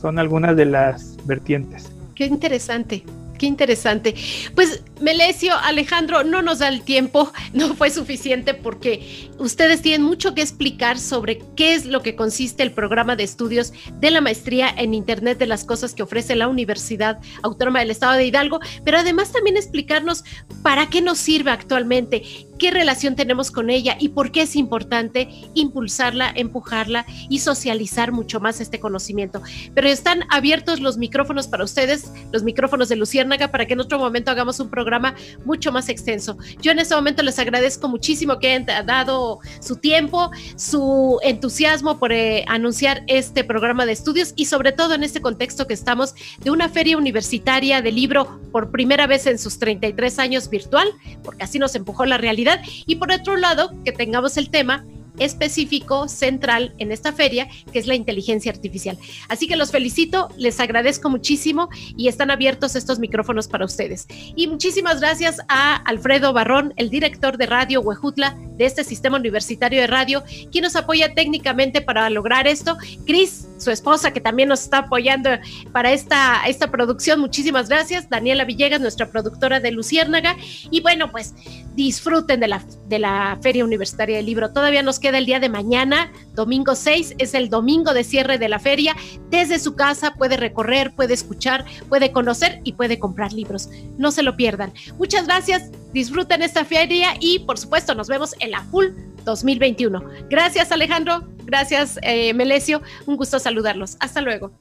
Son 0.00 0.20
algunas 0.20 0.56
de 0.56 0.66
las 0.66 1.16
vertientes. 1.26 1.90
Qué 2.14 2.26
interesante. 2.26 3.02
Qué 3.38 3.46
interesante. 3.46 4.14
Pues 4.54 4.82
Melesio, 5.00 5.54
Alejandro, 5.56 6.22
no 6.22 6.40
nos 6.40 6.60
da 6.60 6.68
el 6.68 6.82
tiempo, 6.82 7.32
no 7.52 7.74
fue 7.74 7.90
suficiente 7.90 8.54
porque 8.54 9.30
ustedes 9.38 9.82
tienen 9.82 10.02
mucho 10.02 10.34
que 10.34 10.42
explicar 10.42 10.98
sobre 10.98 11.42
qué 11.56 11.74
es 11.74 11.84
lo 11.84 12.02
que 12.02 12.14
consiste 12.14 12.62
el 12.62 12.72
programa 12.72 13.16
de 13.16 13.24
estudios 13.24 13.72
de 14.00 14.10
la 14.10 14.20
maestría 14.20 14.68
en 14.76 14.94
Internet 14.94 15.38
de 15.38 15.46
las 15.46 15.64
Cosas 15.64 15.94
que 15.94 16.02
ofrece 16.02 16.36
la 16.36 16.48
Universidad 16.48 17.18
Autónoma 17.42 17.80
del 17.80 17.90
Estado 17.90 18.14
de 18.14 18.26
Hidalgo, 18.26 18.60
pero 18.84 18.98
además 18.98 19.32
también 19.32 19.56
explicarnos 19.56 20.24
para 20.62 20.88
qué 20.88 21.00
nos 21.00 21.18
sirve 21.18 21.50
actualmente, 21.50 22.22
qué 22.58 22.70
relación 22.70 23.16
tenemos 23.16 23.50
con 23.50 23.70
ella 23.70 23.96
y 23.98 24.10
por 24.10 24.30
qué 24.30 24.42
es 24.42 24.56
importante 24.56 25.28
impulsarla, 25.54 26.32
empujarla 26.34 27.06
y 27.28 27.40
socializar 27.40 28.12
mucho 28.12 28.40
más 28.40 28.60
este 28.60 28.80
conocimiento. 28.80 29.42
Pero 29.74 29.88
están 29.88 30.24
abiertos 30.30 30.80
los 30.80 30.98
micrófonos 30.98 31.48
para 31.48 31.64
ustedes, 31.64 32.10
los 32.32 32.42
micrófonos 32.42 32.88
de 32.88 32.96
Luciérnaga, 32.96 33.48
para 33.48 33.66
que 33.66 33.74
en 33.74 33.80
otro 33.80 33.98
momento 33.98 34.30
hagamos 34.30 34.60
un 34.60 34.70
programa 34.70 35.14
mucho 35.44 35.72
más 35.72 35.88
extenso. 35.88 36.36
Yo 36.60 36.72
en 36.72 36.78
este 36.78 36.94
momento 36.94 37.22
les 37.22 37.38
agradezco 37.38 37.88
muchísimo 37.88 38.38
que 38.38 38.48
hayan 38.48 38.86
dado 38.86 39.40
su 39.60 39.76
tiempo, 39.76 40.30
su 40.56 41.18
entusiasmo 41.22 41.98
por 41.98 42.12
eh, 42.12 42.44
anunciar 42.48 43.02
este 43.06 43.44
programa 43.44 43.86
de 43.86 43.92
estudios 43.92 44.32
y 44.36 44.46
sobre 44.46 44.72
todo 44.72 44.94
en 44.94 45.02
este 45.02 45.20
contexto 45.20 45.66
que 45.66 45.74
estamos 45.74 46.14
de 46.42 46.50
una 46.50 46.68
feria 46.68 46.96
universitaria 46.96 47.82
de 47.82 47.92
libro 47.92 48.40
por 48.52 48.70
primera 48.70 49.06
vez 49.06 49.26
en 49.26 49.38
sus 49.38 49.58
33 49.58 50.18
años 50.18 50.48
virtual, 50.48 50.88
porque 51.22 51.44
así 51.44 51.58
nos 51.58 51.74
empujó 51.74 52.04
la 52.04 52.18
realidad 52.18 52.43
y 52.86 52.96
por 52.96 53.12
otro 53.12 53.36
lado, 53.36 53.70
que 53.84 53.92
tengamos 53.92 54.36
el 54.36 54.50
tema 54.50 54.84
específico, 55.18 56.08
central 56.08 56.74
en 56.78 56.92
esta 56.92 57.12
feria, 57.12 57.48
que 57.72 57.78
es 57.78 57.86
la 57.86 57.94
inteligencia 57.94 58.50
artificial. 58.50 58.98
Así 59.28 59.46
que 59.46 59.56
los 59.56 59.70
felicito, 59.70 60.28
les 60.36 60.58
agradezco 60.60 61.08
muchísimo 61.08 61.68
y 61.96 62.08
están 62.08 62.30
abiertos 62.30 62.74
estos 62.74 62.98
micrófonos 62.98 63.48
para 63.48 63.64
ustedes. 63.64 64.06
Y 64.34 64.46
muchísimas 64.48 65.00
gracias 65.00 65.40
a 65.48 65.76
Alfredo 65.76 66.32
Barrón, 66.32 66.74
el 66.76 66.90
director 66.90 67.36
de 67.36 67.46
Radio 67.46 67.80
Huejutla 67.80 68.36
de 68.56 68.66
este 68.66 68.84
sistema 68.84 69.16
universitario 69.16 69.80
de 69.80 69.86
radio, 69.86 70.24
quien 70.50 70.64
nos 70.64 70.76
apoya 70.76 71.14
técnicamente 71.14 71.80
para 71.80 72.08
lograr 72.10 72.46
esto. 72.46 72.76
Cris, 73.06 73.48
su 73.64 73.70
esposa, 73.70 74.12
que 74.12 74.20
también 74.20 74.48
nos 74.48 74.62
está 74.62 74.78
apoyando 74.78 75.30
para 75.72 75.92
esta, 75.92 76.42
esta 76.46 76.70
producción, 76.70 77.20
muchísimas 77.20 77.68
gracias. 77.68 78.08
Daniela 78.08 78.44
Villegas, 78.44 78.80
nuestra 78.80 79.10
productora 79.10 79.60
de 79.60 79.72
Luciérnaga. 79.72 80.36
Y 80.70 80.80
bueno, 80.80 81.10
pues 81.10 81.34
disfruten 81.74 82.40
de 82.40 82.48
la, 82.48 82.62
de 82.86 82.98
la 82.98 83.38
Feria 83.42 83.64
Universitaria 83.64 84.16
del 84.16 84.26
Libro. 84.26 84.52
Todavía 84.52 84.82
nos 84.82 84.98
queda 84.98 85.18
el 85.18 85.26
día 85.26 85.40
de 85.40 85.48
mañana, 85.48 86.12
domingo 86.34 86.74
6, 86.74 87.14
es 87.18 87.34
el 87.34 87.48
domingo 87.48 87.92
de 87.94 88.04
cierre 88.04 88.38
de 88.38 88.48
la 88.48 88.58
feria. 88.58 88.94
Desde 89.30 89.58
su 89.58 89.74
casa 89.74 90.14
puede 90.14 90.36
recorrer, 90.36 90.94
puede 90.94 91.14
escuchar, 91.14 91.64
puede 91.88 92.12
conocer 92.12 92.60
y 92.64 92.74
puede 92.74 92.98
comprar 92.98 93.32
libros. 93.32 93.68
No 93.98 94.10
se 94.10 94.22
lo 94.22 94.36
pierdan. 94.36 94.72
Muchas 94.98 95.26
gracias, 95.26 95.70
disfruten 95.92 96.42
esta 96.42 96.64
feria 96.64 97.14
y 97.20 97.40
por 97.40 97.58
supuesto 97.58 97.94
nos 97.94 98.08
vemos 98.08 98.34
en 98.40 98.50
la 98.50 98.62
Full 98.64 99.13
2021. 99.24 100.02
Gracias 100.28 100.72
Alejandro, 100.72 101.24
gracias 101.44 101.98
eh, 102.02 102.34
Melesio, 102.34 102.82
un 103.06 103.16
gusto 103.16 103.38
saludarlos. 103.38 103.96
Hasta 104.00 104.20
luego. 104.20 104.52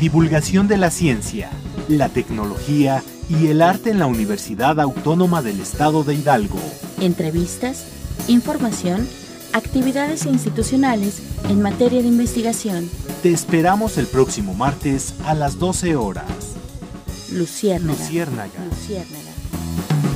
Divulgación 0.00 0.68
de 0.68 0.76
la 0.76 0.90
ciencia, 0.90 1.50
la 1.88 2.10
tecnología 2.10 3.02
y 3.28 3.48
el 3.48 3.62
arte 3.62 3.90
en 3.90 3.98
la 3.98 4.06
Universidad 4.06 4.78
Autónoma 4.78 5.42
del 5.42 5.58
Estado 5.58 6.04
de 6.04 6.14
Hidalgo. 6.14 6.60
Entrevistas, 7.00 7.86
información, 8.28 9.08
actividades 9.52 10.26
institucionales 10.26 11.22
en 11.48 11.62
materia 11.62 12.02
de 12.02 12.08
investigación. 12.08 12.88
Te 13.22 13.32
esperamos 13.32 13.96
el 13.98 14.06
próximo 14.06 14.54
martes 14.54 15.14
a 15.24 15.34
las 15.34 15.58
12 15.58 15.96
horas. 15.96 16.55
Luciérnaga. 17.32 17.98
Luciérnaga. 17.98 18.64
Luciérnaga. 18.64 20.15